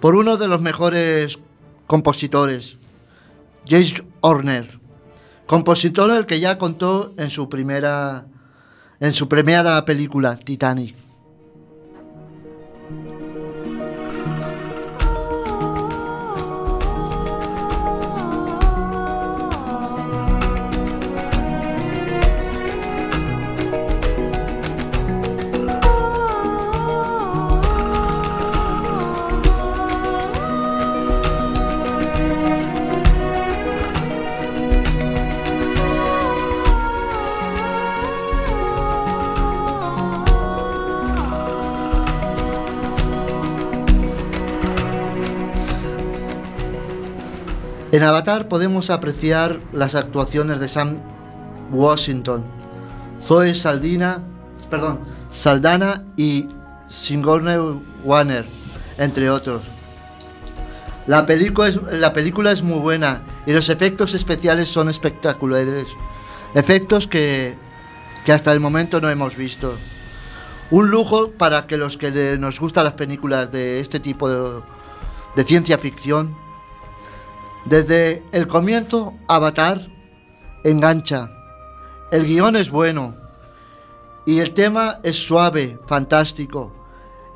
por 0.00 0.16
uno 0.16 0.36
de 0.36 0.48
los 0.48 0.60
mejores 0.60 1.38
compositores. 1.86 2.76
James 3.68 4.02
Horner, 4.20 4.78
compositor 5.46 6.10
el 6.10 6.26
que 6.26 6.40
ya 6.40 6.58
contó 6.58 7.12
en 7.16 7.30
su 7.30 7.48
primera 7.48 8.26
en 9.00 9.12
su 9.14 9.28
premiada 9.28 9.84
película 9.84 10.36
Titanic. 10.36 10.94
En 47.98 48.04
Avatar 48.04 48.46
podemos 48.46 48.90
apreciar 48.90 49.58
las 49.72 49.96
actuaciones 49.96 50.60
de 50.60 50.68
Sam 50.68 50.98
Washington, 51.72 52.44
Zoe 53.20 53.52
perdón, 54.70 55.00
Saldana 55.30 56.04
y 56.16 56.46
Sigourney 56.86 57.58
Warner, 58.04 58.44
entre 58.98 59.28
otros. 59.28 59.62
La 61.08 61.26
película, 61.26 62.52
es, 62.52 62.62
muy 62.62 62.78
buena 62.78 63.22
y 63.46 63.52
los 63.52 63.68
efectos 63.68 64.14
especiales 64.14 64.68
son 64.68 64.88
espectaculares. 64.88 65.88
Efectos 66.54 67.08
que, 67.08 67.56
hasta 68.32 68.52
el 68.52 68.60
momento 68.60 69.00
no 69.00 69.10
hemos 69.10 69.34
visto. 69.34 69.74
Un 70.70 70.88
lujo 70.88 71.32
para 71.32 71.66
que 71.66 71.76
los 71.76 71.96
que 71.96 72.38
nos 72.38 72.60
gustan 72.60 72.84
las 72.84 72.92
películas 72.92 73.50
de 73.50 73.80
este 73.80 73.98
tipo 73.98 74.28
de 74.28 75.44
ciencia 75.44 75.78
ficción 75.78 76.46
desde 77.68 78.22
el 78.32 78.46
comienzo, 78.46 79.14
Avatar 79.28 79.86
engancha. 80.64 81.30
El 82.10 82.26
guion 82.26 82.56
es 82.56 82.70
bueno. 82.70 83.14
Y 84.26 84.40
el 84.40 84.52
tema 84.52 85.00
es 85.02 85.16
suave, 85.16 85.78
fantástico. 85.86 86.74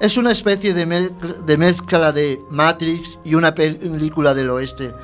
Es 0.00 0.16
una 0.16 0.32
especie 0.32 0.74
de, 0.74 0.86
mezcla- 0.86 1.32
de 1.46 1.56
mezcla 1.56 2.12
de 2.12 2.40
Matrix 2.50 3.18
y 3.24 3.34
una 3.34 3.54
película 3.54 4.34
del 4.34 4.50
oeste. 4.50 4.94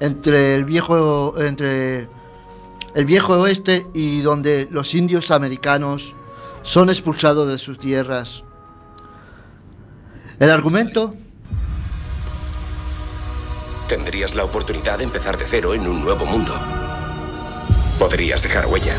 Entre 0.00 0.54
el 0.56 0.64
viejo. 0.64 1.34
entre 1.40 2.08
el 2.94 3.04
viejo 3.04 3.34
oeste 3.38 3.86
y 3.92 4.22
donde 4.22 4.68
los 4.70 4.94
indios 4.94 5.30
americanos 5.30 6.14
son 6.62 6.88
expulsados 6.88 7.46
de 7.46 7.58
sus 7.58 7.78
tierras. 7.78 8.42
El 10.38 10.50
argumento 10.50 11.14
Tendrías 13.88 14.34
la 14.34 14.42
oportunidad 14.42 14.98
de 14.98 15.04
empezar 15.04 15.38
de 15.38 15.44
cero 15.46 15.72
en 15.72 15.86
un 15.86 16.02
nuevo 16.02 16.26
mundo. 16.26 16.52
Podrías 18.00 18.42
dejar 18.42 18.66
huella. 18.66 18.96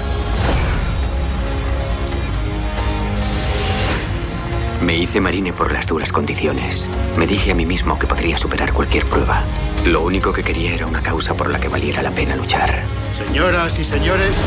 Me 4.81 4.95
hice 4.95 5.19
marine 5.19 5.51
por 5.51 5.73
las 5.73 5.87
duras 5.87 6.13
condiciones. 6.13 6.87
Me 7.17 7.27
dije 7.27 7.51
a 7.51 7.55
mí 7.55 7.65
mismo 7.65 7.99
que 7.99 8.07
podría 8.07 8.37
superar 8.37 8.71
cualquier 8.71 9.05
prueba. 9.05 9.43
Lo 9.85 10.03
único 10.03 10.31
que 10.31 10.43
quería 10.43 10.73
era 10.73 10.87
una 10.87 11.01
causa 11.01 11.33
por 11.33 11.49
la 11.49 11.59
que 11.59 11.67
valiera 11.67 12.01
la 12.01 12.11
pena 12.11 12.37
luchar. 12.37 12.81
Señoras 13.17 13.77
y 13.79 13.83
señores, 13.83 14.37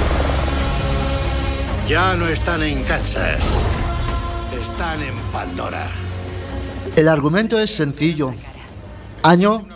ya 1.87 2.17
no 2.17 2.29
están 2.29 2.63
en 2.63 2.83
Kansas. 2.85 3.43
Están 4.59 5.03
en 5.03 5.15
Pandora. 5.33 5.89
El 6.97 7.09
argumento 7.09 7.59
es 7.59 7.75
sencillo. 7.75 8.33
Año 9.23 9.67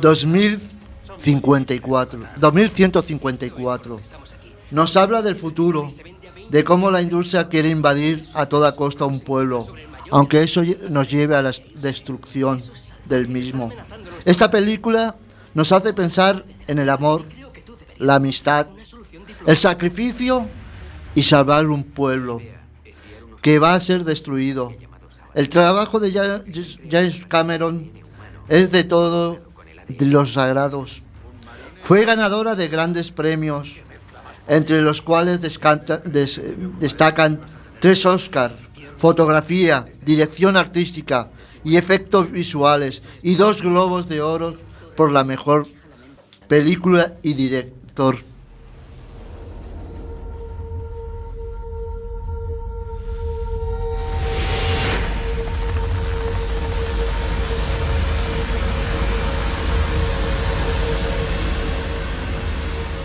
2054, 0.00 2.20
2154. 2.38 4.00
Nos 4.70 4.96
habla 4.96 5.22
del 5.22 5.36
futuro, 5.36 5.88
de 6.50 6.64
cómo 6.64 6.90
la 6.90 7.00
industria 7.02 7.48
quiere 7.48 7.68
invadir 7.68 8.24
a 8.34 8.46
toda 8.46 8.74
costa 8.74 9.04
un 9.06 9.20
pueblo, 9.20 9.66
aunque 10.10 10.42
eso 10.42 10.62
nos 10.90 11.08
lleve 11.08 11.36
a 11.36 11.42
la 11.42 11.52
destrucción 11.76 12.60
del 13.06 13.28
mismo. 13.28 13.70
Esta 14.24 14.50
película 14.50 15.16
nos 15.54 15.70
hace 15.72 15.92
pensar 15.92 16.44
en 16.66 16.78
el 16.78 16.90
amor, 16.90 17.24
la 17.98 18.16
amistad, 18.16 18.66
el 19.46 19.56
sacrificio 19.56 20.46
y 21.14 21.22
salvar 21.22 21.66
un 21.66 21.84
pueblo 21.84 22.40
que 23.42 23.58
va 23.58 23.74
a 23.74 23.80
ser 23.80 24.04
destruido. 24.04 24.72
El 25.34 25.48
trabajo 25.48 26.00
de 26.00 26.12
Ja- 26.12 26.42
James 26.90 27.26
Cameron 27.26 27.90
es 28.48 28.70
de 28.70 28.84
todo 28.84 29.38
de 29.88 30.06
los 30.06 30.34
sagrados. 30.34 31.02
Fue 31.82 32.04
ganadora 32.04 32.54
de 32.54 32.68
grandes 32.68 33.10
premios, 33.10 33.76
entre 34.48 34.82
los 34.82 35.02
cuales 35.02 35.40
destacan 35.40 37.40
tres 37.80 38.06
Oscars, 38.06 38.54
fotografía, 38.96 39.86
dirección 40.04 40.56
artística 40.56 41.28
y 41.62 41.76
efectos 41.76 42.30
visuales, 42.30 43.02
y 43.22 43.34
dos 43.34 43.62
Globos 43.62 44.08
de 44.08 44.20
Oro 44.20 44.54
por 44.96 45.12
la 45.12 45.24
mejor 45.24 45.66
película 46.48 47.14
y 47.22 47.34
director. 47.34 48.18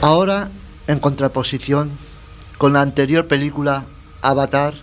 Ahora, 0.01 0.49
en 0.87 0.99
contraposición 0.99 1.91
con 2.57 2.71
la 2.71 2.81
anterior 2.81 3.27
película, 3.27 3.85
Avatar, 4.21 4.73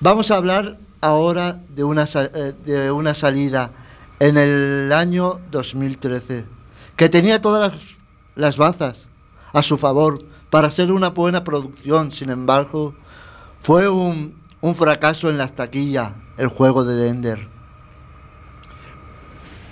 vamos 0.00 0.30
a 0.30 0.36
hablar 0.36 0.76
ahora 1.00 1.62
de 1.70 1.82
una, 1.82 2.04
eh, 2.04 2.52
de 2.62 2.92
una 2.92 3.14
salida 3.14 3.70
en 4.20 4.36
el 4.36 4.92
año 4.92 5.40
2013, 5.50 6.44
que 6.96 7.08
tenía 7.08 7.40
todas 7.40 7.72
las, 7.72 7.82
las 8.34 8.56
bazas 8.58 9.08
a 9.54 9.62
su 9.62 9.78
favor 9.78 10.18
para 10.50 10.70
ser 10.70 10.92
una 10.92 11.08
buena 11.08 11.42
producción, 11.42 12.12
sin 12.12 12.28
embargo, 12.28 12.94
fue 13.62 13.88
un, 13.88 14.34
un 14.60 14.74
fracaso 14.74 15.30
en 15.30 15.38
las 15.38 15.52
taquillas, 15.52 16.12
el 16.36 16.48
juego 16.48 16.84
de 16.84 16.96
Dender. 16.96 17.48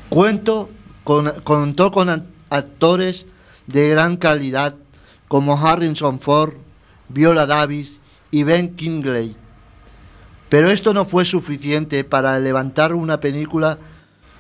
Cuento 0.09 0.71
con, 1.05 1.31
contó 1.43 1.93
con 1.93 2.27
actores 2.49 3.27
de 3.67 3.91
gran 3.91 4.17
calidad 4.17 4.77
como 5.29 5.57
Harrison 5.59 6.21
Ford, 6.21 6.55
Viola 7.09 7.47
Davis 7.47 7.99
y 8.31 8.43
Ben 8.43 8.77
Kingsley. 8.77 9.37
Pero 10.49 10.71
esto 10.71 10.95
no 10.95 11.05
fue 11.05 11.25
suficiente 11.25 12.05
para 12.05 12.39
levantar 12.39 12.95
una 12.95 13.19
película 13.19 13.79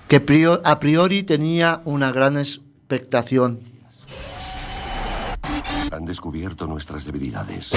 que 0.08 0.24
a 0.64 0.78
priori 0.78 1.22
tenía 1.24 1.82
una 1.84 2.12
gran 2.12 2.36
expectación. 2.36 3.60
Han 5.90 6.04
descubierto 6.04 6.66
nuestras 6.66 7.04
debilidades. 7.04 7.72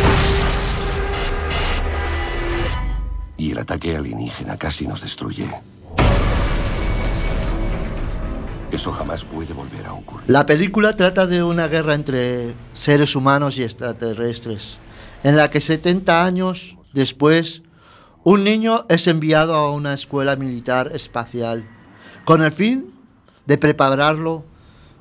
Y 3.37 3.51
el 3.51 3.57
ataque 3.57 3.95
alienígena 3.95 4.57
casi 4.57 4.87
nos 4.87 5.01
destruye. 5.01 5.49
La 10.27 10.45
película 10.45 10.93
trata 10.93 11.25
de 11.25 11.41
una 11.43 11.67
guerra 11.67 11.95
entre 11.95 12.53
seres 12.73 13.15
humanos 13.15 13.57
y 13.57 13.63
extraterrestres, 13.63 14.77
en 15.23 15.37
la 15.37 15.49
que 15.49 15.59
70 15.59 16.23
años 16.23 16.77
después 16.93 17.63
un 18.23 18.43
niño 18.43 18.85
es 18.89 19.07
enviado 19.07 19.55
a 19.55 19.71
una 19.71 19.93
escuela 19.93 20.35
militar 20.35 20.91
espacial, 20.93 21.67
con 22.25 22.43
el 22.43 22.51
fin 22.51 22.93
de 23.45 23.57
prepararlo 23.57 24.43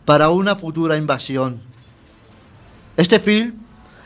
para 0.05 0.31
una 0.31 0.57
futura 0.57 0.97
invasión. 0.97 1.61
Este 2.97 3.21
film 3.21 3.55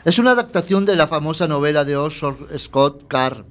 es 0.03 0.19
una 0.19 0.31
adaptación 0.31 0.85
de 0.85 0.97
la 0.97 1.07
famosa 1.07 1.47
novela 1.47 1.85
de 1.85 1.95
Orson 1.95 2.37
Scott 2.57 3.07
Card, 3.07 3.45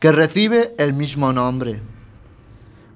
que 0.00 0.12
recibe 0.12 0.74
el 0.76 0.92
mismo 0.92 1.32
nombre. 1.32 1.80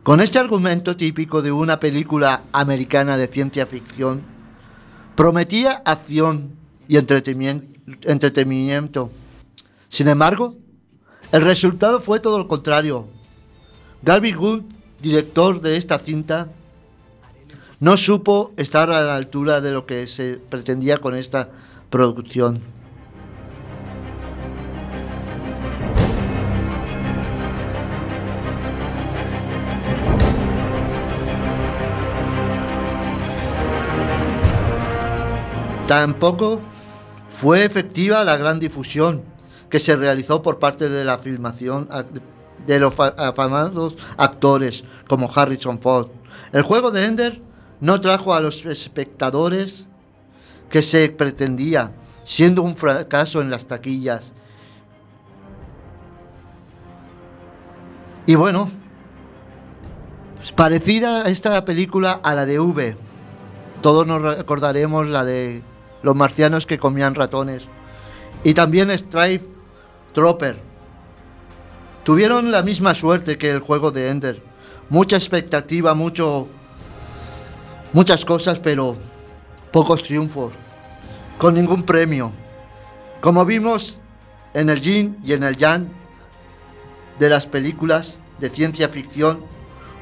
Con 0.04 0.20
este 0.20 0.38
argumento 0.38 0.96
típico 0.98 1.40
de 1.40 1.50
una 1.50 1.80
película 1.80 2.42
americana 2.52 3.16
de 3.16 3.26
ciencia 3.26 3.66
ficción, 3.66 4.20
prometía 5.16 5.80
acción 5.82 6.50
y 6.86 6.96
entretenimien- 6.96 7.64
entretenimiento. 8.02 9.10
Sin 9.88 10.08
embargo, 10.08 10.56
el 11.32 11.40
resultado 11.40 12.00
fue 12.00 12.20
todo 12.20 12.36
lo 12.36 12.46
contrario. 12.48 13.08
Galvin 14.02 14.36
Good, 14.36 14.62
director 15.00 15.62
de 15.62 15.78
esta 15.78 15.98
cinta, 15.98 16.48
no 17.80 17.96
supo 17.96 18.52
estar 18.58 18.90
a 18.90 19.00
la 19.00 19.16
altura 19.16 19.62
de 19.62 19.72
lo 19.72 19.86
que 19.86 20.06
se 20.06 20.36
pretendía 20.36 20.98
con 20.98 21.14
esta 21.14 21.48
producción. 21.88 22.60
Tampoco 35.86 36.60
fue 37.28 37.64
efectiva 37.64 38.24
la 38.24 38.38
gran 38.38 38.58
difusión 38.58 39.22
que 39.68 39.78
se 39.78 39.96
realizó 39.96 40.40
por 40.40 40.58
parte 40.58 40.88
de 40.88 41.04
la 41.04 41.18
filmación 41.18 41.88
de 42.66 42.80
los 42.80 42.94
afamados 42.98 43.94
actores 44.16 44.84
como 45.06 45.30
Harrison 45.34 45.78
Ford. 45.78 46.08
El 46.52 46.62
juego 46.62 46.90
de 46.90 47.04
Ender 47.04 47.40
no 47.80 48.00
trajo 48.00 48.34
a 48.34 48.40
los 48.40 48.64
espectadores 48.64 49.86
que 50.70 50.80
se 50.80 51.08
pretendía, 51.10 51.92
siendo 52.24 52.62
un 52.62 52.76
fracaso 52.76 53.42
en 53.42 53.50
las 53.50 53.66
taquillas. 53.66 54.32
Y 58.26 58.36
bueno, 58.36 58.70
pues 60.36 60.52
parecida 60.52 61.24
esta 61.24 61.62
película 61.66 62.12
a 62.22 62.34
la 62.34 62.46
de 62.46 62.58
V. 62.58 62.96
Todos 63.82 64.06
nos 64.06 64.22
recordaremos 64.22 65.06
la 65.08 65.24
de 65.24 65.62
los 66.04 66.14
marcianos 66.14 66.66
que 66.66 66.78
comían 66.78 67.14
ratones. 67.14 67.62
Y 68.44 68.52
también 68.52 68.90
Stripe 68.90 69.44
Trooper. 70.12 70.60
Tuvieron 72.04 72.52
la 72.52 72.62
misma 72.62 72.94
suerte 72.94 73.38
que 73.38 73.50
el 73.50 73.60
juego 73.60 73.90
de 73.90 74.10
Ender. 74.10 74.42
Mucha 74.90 75.16
expectativa, 75.16 75.94
muchas 75.94 76.44
cosas, 78.26 78.60
pero 78.60 78.96
pocos 79.72 80.02
triunfos. 80.02 80.52
Con 81.38 81.54
ningún 81.54 81.82
premio. 81.82 82.32
Como 83.22 83.46
vimos 83.46 83.98
en 84.52 84.68
el 84.68 84.82
yin 84.82 85.16
y 85.24 85.32
en 85.32 85.42
el 85.42 85.56
yang 85.56 85.88
de 87.18 87.30
las 87.30 87.46
películas 87.46 88.20
de 88.40 88.50
ciencia 88.50 88.90
ficción, 88.90 89.42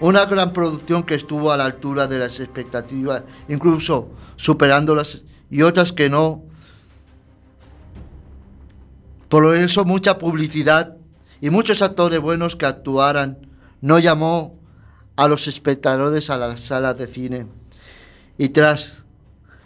una 0.01 0.25
gran 0.25 0.53
producción 0.53 1.05
que 1.05 1.15
estuvo 1.15 1.53
a 1.53 1.57
la 1.57 1.65
altura 1.65 2.09
de 2.09 2.19
las 2.19 2.41
expectativas, 2.41 3.23
incluso 3.49 4.09
superándolas 4.35 5.23
y 5.53 5.61
otras 5.63 5.93
que 5.93 6.09
no. 6.09 6.43
Por 9.29 9.55
eso 9.55 9.85
mucha 9.85 10.17
publicidad 10.17 10.97
y 11.43 11.51
muchos 11.51 11.83
actores 11.83 12.21
buenos 12.21 12.57
que 12.57 12.65
actuaran 12.65 13.47
no 13.83 13.99
llamó 13.99 14.59
a 15.15 15.29
los 15.29 15.49
espectadores 15.49 16.31
a 16.31 16.39
las 16.39 16.61
salas 16.61 16.97
de 16.97 17.07
cine. 17.07 17.47
Y 18.39 18.49
tras 18.49 19.05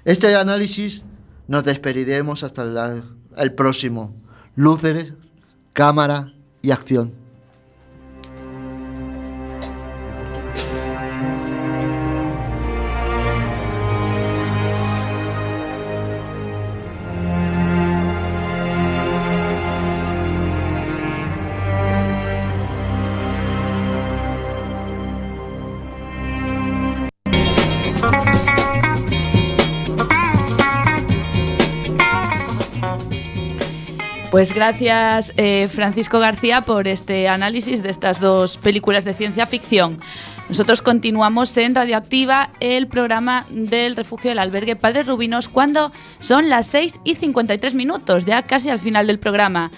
este 0.04 0.34
análisis 0.34 1.04
nos 1.46 1.62
despediremos 1.62 2.42
hasta 2.42 2.64
el 3.36 3.54
próximo. 3.54 4.12
Luces, 4.56 5.12
cámara 5.72 6.34
y 6.62 6.72
acción. 6.72 7.12
Pues 34.36 34.52
gracias 34.52 35.32
eh, 35.38 35.66
Francisco 35.70 36.18
García 36.18 36.60
por 36.60 36.88
este 36.88 37.26
análisis 37.26 37.82
de 37.82 37.88
estas 37.88 38.20
dos 38.20 38.58
películas 38.58 39.06
de 39.06 39.14
ciencia 39.14 39.46
ficción. 39.46 39.96
Nosotros 40.50 40.82
continuamos 40.82 41.56
en 41.56 41.74
Radioactiva, 41.74 42.50
el 42.60 42.86
programa 42.86 43.46
del 43.48 43.96
refugio 43.96 44.28
del 44.28 44.38
albergue 44.38 44.76
Padre 44.76 45.04
Rubinos, 45.04 45.48
cuando 45.48 45.90
son 46.20 46.50
las 46.50 46.66
6 46.66 47.00
y 47.02 47.14
53 47.14 47.74
minutos, 47.74 48.26
ya 48.26 48.42
casi 48.42 48.68
al 48.68 48.78
final 48.78 49.06
del 49.06 49.18
programa. 49.18 49.70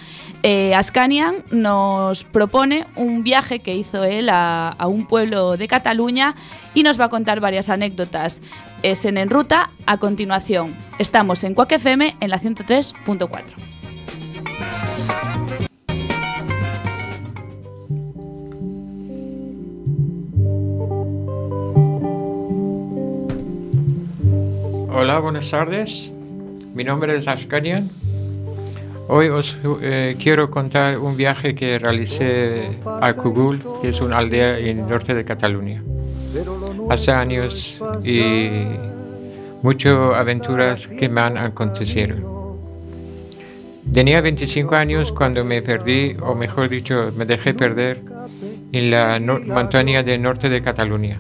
Eh, 0.42 0.74
Ascanian 0.74 1.44
nos 1.52 2.24
propone 2.24 2.84
un 2.96 3.22
viaje 3.22 3.60
que 3.60 3.76
hizo 3.76 4.02
él 4.02 4.28
a, 4.28 4.70
a 4.70 4.88
un 4.88 5.06
pueblo 5.06 5.56
de 5.56 5.68
Cataluña 5.68 6.34
y 6.74 6.82
nos 6.82 6.98
va 6.98 7.04
a 7.04 7.10
contar 7.10 7.38
varias 7.38 7.68
anécdotas. 7.68 8.42
Es 8.82 9.04
en 9.04 9.18
En 9.18 9.30
Ruta 9.30 9.70
a 9.86 9.98
continuación. 9.98 10.74
Estamos 10.98 11.44
en 11.44 11.54
Cuac 11.54 11.70
FM 11.70 12.16
en 12.18 12.28
la 12.28 12.40
103.4. 12.40 13.67
Hola, 25.00 25.20
buenas 25.20 25.48
tardes. 25.50 26.12
Mi 26.74 26.82
nombre 26.82 27.16
es 27.16 27.28
Ashkanian. 27.28 27.88
Hoy 29.08 29.28
os 29.28 29.56
eh, 29.80 30.16
quiero 30.20 30.50
contar 30.50 30.98
un 30.98 31.16
viaje 31.16 31.54
que 31.54 31.78
realicé 31.78 32.78
a 33.00 33.14
Cugul, 33.14 33.62
que 33.80 33.90
es 33.90 34.00
una 34.00 34.18
aldea 34.18 34.58
en 34.58 34.80
el 34.80 34.88
norte 34.88 35.14
de 35.14 35.24
Cataluña. 35.24 35.82
Hace 36.90 37.12
años 37.12 37.80
y 38.04 38.64
muchas 39.62 39.96
aventuras 40.14 40.88
que 40.88 41.08
me 41.08 41.20
han 41.20 41.38
acontecido. 41.38 42.37
Tenía 43.92 44.20
25 44.20 44.74
años 44.74 45.12
cuando 45.12 45.44
me 45.44 45.62
perdí, 45.62 46.16
o 46.20 46.34
mejor 46.34 46.68
dicho, 46.68 47.10
me 47.16 47.24
dejé 47.24 47.54
perder 47.54 48.02
en 48.72 48.90
la 48.90 49.18
montaña 49.18 50.02
del 50.02 50.22
norte 50.22 50.48
de 50.48 50.62
Cataluña. 50.62 51.18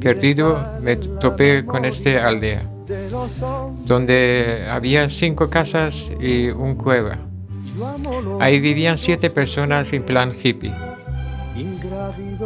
Perdido, 0.00 0.66
me 0.80 0.96
topé 0.96 1.64
con 1.64 1.84
esta 1.84 2.26
aldea, 2.26 2.66
donde 3.86 4.66
había 4.70 5.08
cinco 5.08 5.50
casas 5.50 6.10
y 6.20 6.48
un 6.48 6.74
cueva. 6.74 7.18
Ahí 8.40 8.60
vivían 8.60 8.98
siete 8.98 9.30
personas 9.30 9.92
en 9.92 10.04
plan 10.04 10.32
hippie. 10.42 10.74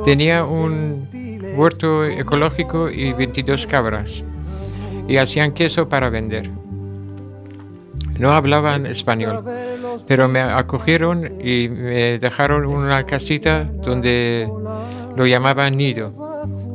Tenía 0.05 0.45
un 0.45 1.09
huerto 1.57 2.05
ecológico 2.05 2.91
y 2.91 3.13
22 3.13 3.67
cabras, 3.67 4.25
y 5.07 5.17
hacían 5.17 5.53
queso 5.53 5.89
para 5.89 6.11
vender. 6.11 6.51
No 8.19 8.33
hablaban 8.33 8.87
español, 8.87 9.45
pero 10.07 10.29
me 10.29 10.41
acogieron 10.41 11.41
y 11.41 11.69
me 11.69 12.19
dejaron 12.19 12.67
una 12.67 13.05
casita 13.05 13.65
donde 13.65 14.49
lo 15.17 15.27
llamaban 15.27 15.77
nido, 15.77 16.13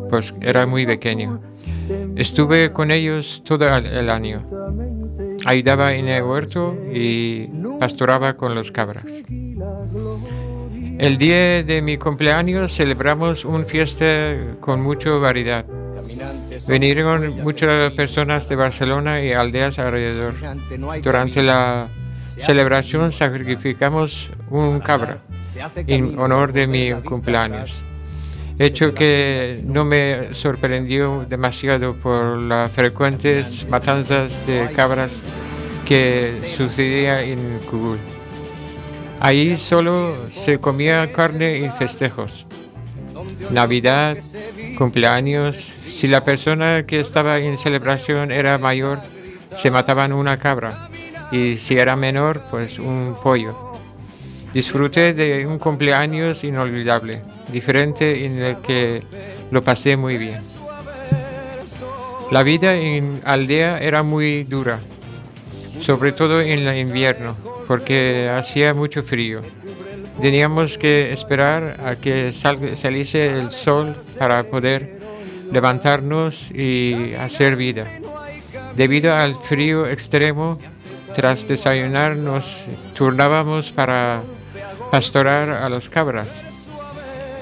pues 0.10 0.34
era 0.42 0.66
muy 0.66 0.86
pequeño. 0.86 1.40
Estuve 2.16 2.72
con 2.72 2.92
ellos 2.92 3.42
todo 3.46 3.68
el 3.76 4.10
año. 4.10 4.48
Ayudaba 5.46 5.94
en 5.94 6.08
el 6.08 6.24
huerto 6.24 6.78
y 6.94 7.48
pastoraba 7.80 8.36
con 8.36 8.56
los 8.56 8.72
cabras. 8.72 9.06
El 11.00 11.18
día 11.18 11.64
de 11.64 11.82
mi 11.82 11.98
cumpleaños 11.98 12.74
celebramos 12.74 13.44
una 13.44 13.66
fiesta 13.66 14.06
con 14.62 14.82
mucha 14.82 15.10
variedad. 15.12 15.66
Vinieron 16.68 17.42
muchas 17.44 17.92
personas 17.92 18.48
de 18.48 18.56
Barcelona 18.56 19.22
y 19.22 19.34
aldeas 19.34 19.80
alrededor. 19.80 20.36
Durante 21.02 21.44
la 21.44 21.90
celebración 22.38 23.12
sacrificamos 23.12 24.32
un 24.50 24.80
cabra 24.80 25.20
en 25.88 26.18
honor 26.18 26.54
de 26.54 26.68
mi 26.68 26.94
cumpleaños. 27.02 27.84
Hecho 28.60 28.94
que 28.94 29.62
no 29.66 29.84
me 29.84 30.34
sorprendió 30.34 31.26
demasiado 31.28 31.96
por 31.96 32.38
las 32.38 32.72
frecuentes 32.72 33.68
matanzas 33.68 34.46
de 34.46 34.70
cabras 34.76 35.24
que 35.86 36.40
sucedía 36.56 37.24
en 37.24 37.60
Cugul. 37.70 37.98
Ahí 39.20 39.58
solo 39.58 40.30
se 40.30 40.60
comía 40.60 41.12
carne 41.12 41.58
y 41.60 41.70
festejos. 41.70 42.46
Navidad, 43.52 44.18
cumpleaños. 44.78 45.74
Si 45.88 46.08
la 46.08 46.24
persona 46.24 46.86
que 46.86 47.00
estaba 47.00 47.38
en 47.40 47.58
celebración 47.58 48.32
era 48.32 48.58
mayor, 48.58 49.00
se 49.56 49.72
mataban 49.72 50.14
una 50.14 50.38
cabra. 50.38 50.90
Y 51.32 51.56
si 51.56 51.78
era 51.78 51.96
menor, 51.96 52.44
pues 52.50 52.80
un 52.80 53.16
pollo. 53.22 53.74
Disfruté 54.54 55.14
de 55.14 55.48
un 55.48 55.58
cumpleaños 55.58 56.44
inolvidable, 56.44 57.22
diferente 57.52 58.26
en 58.26 58.40
el 58.40 58.58
que 58.58 59.04
lo 59.50 59.64
pasé 59.64 59.98
muy 59.98 60.18
bien. 60.18 60.42
La 62.32 62.44
vida 62.44 62.76
en 62.76 63.22
aldea 63.26 63.80
era 63.80 64.04
muy 64.04 64.44
dura, 64.44 64.80
sobre 65.82 66.12
todo 66.12 66.42
en 66.42 66.68
el 66.68 66.78
invierno, 66.78 67.36
porque 67.68 68.30
hacía 68.36 68.74
mucho 68.74 69.04
frío. 69.04 69.42
Teníamos 70.22 70.78
que 70.78 71.12
esperar 71.12 71.80
a 71.86 71.96
que 71.96 72.32
sal- 72.32 72.78
saliese 72.78 73.28
el 73.28 73.52
sol 73.52 73.96
para 74.18 74.44
poder 74.44 75.00
levantarnos 75.52 76.50
y 76.52 77.14
hacer 77.16 77.56
vida. 77.56 77.86
Debido 78.76 79.14
al 79.14 79.36
frío 79.36 79.88
extremo, 79.88 80.60
tras 81.16 81.48
desayunar 81.48 82.16
nos 82.16 82.46
turnábamos 82.96 83.72
para 83.72 84.22
pastorar 84.92 85.50
a 85.50 85.70
las 85.70 85.90
cabras. 85.90 86.30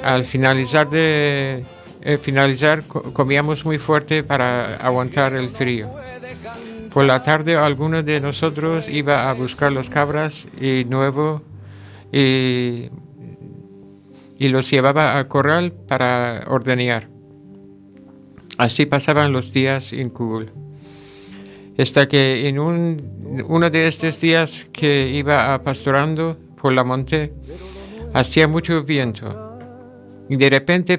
Al 0.04 0.26
finalizar 0.26 0.90
de 0.90 1.64
eh, 2.02 2.18
finalizar 2.22 2.84
co- 2.88 3.14
comíamos 3.14 3.64
muy 3.64 3.78
fuerte 3.78 4.24
para 4.24 4.76
aguantar 4.78 5.34
el 5.36 5.50
frío. 5.50 5.90
Por 6.92 7.06
la 7.06 7.22
tarde 7.22 7.56
alguno 7.56 8.02
de 8.02 8.20
nosotros 8.20 8.90
iba 8.90 9.30
a 9.30 9.34
buscar 9.34 9.72
las 9.72 9.90
cabras 9.90 10.48
y 10.60 10.84
nuevo 10.90 11.42
y, 12.12 12.90
y 14.38 14.50
los 14.50 14.70
llevaba 14.70 15.18
al 15.18 15.28
corral 15.28 15.72
para 15.72 16.46
ordeñar. 16.48 17.08
Así 18.58 18.86
pasaban 18.86 19.34
los 19.34 19.54
días 19.54 19.94
en 19.94 20.10
Kubul. 20.10 20.52
Hasta 21.78 22.08
que 22.08 22.48
en 22.48 22.60
un, 22.60 23.46
uno 23.48 23.70
de 23.70 23.88
estos 23.88 24.20
días 24.20 24.68
que 24.72 25.10
iba 25.10 25.62
pastorando 25.64 26.38
por 26.62 26.74
la 26.74 26.84
monte, 26.84 27.34
hacía 28.14 28.48
mucho 28.48 28.84
viento. 28.84 29.58
Y 30.30 30.36
de 30.36 30.50
repente 30.50 30.98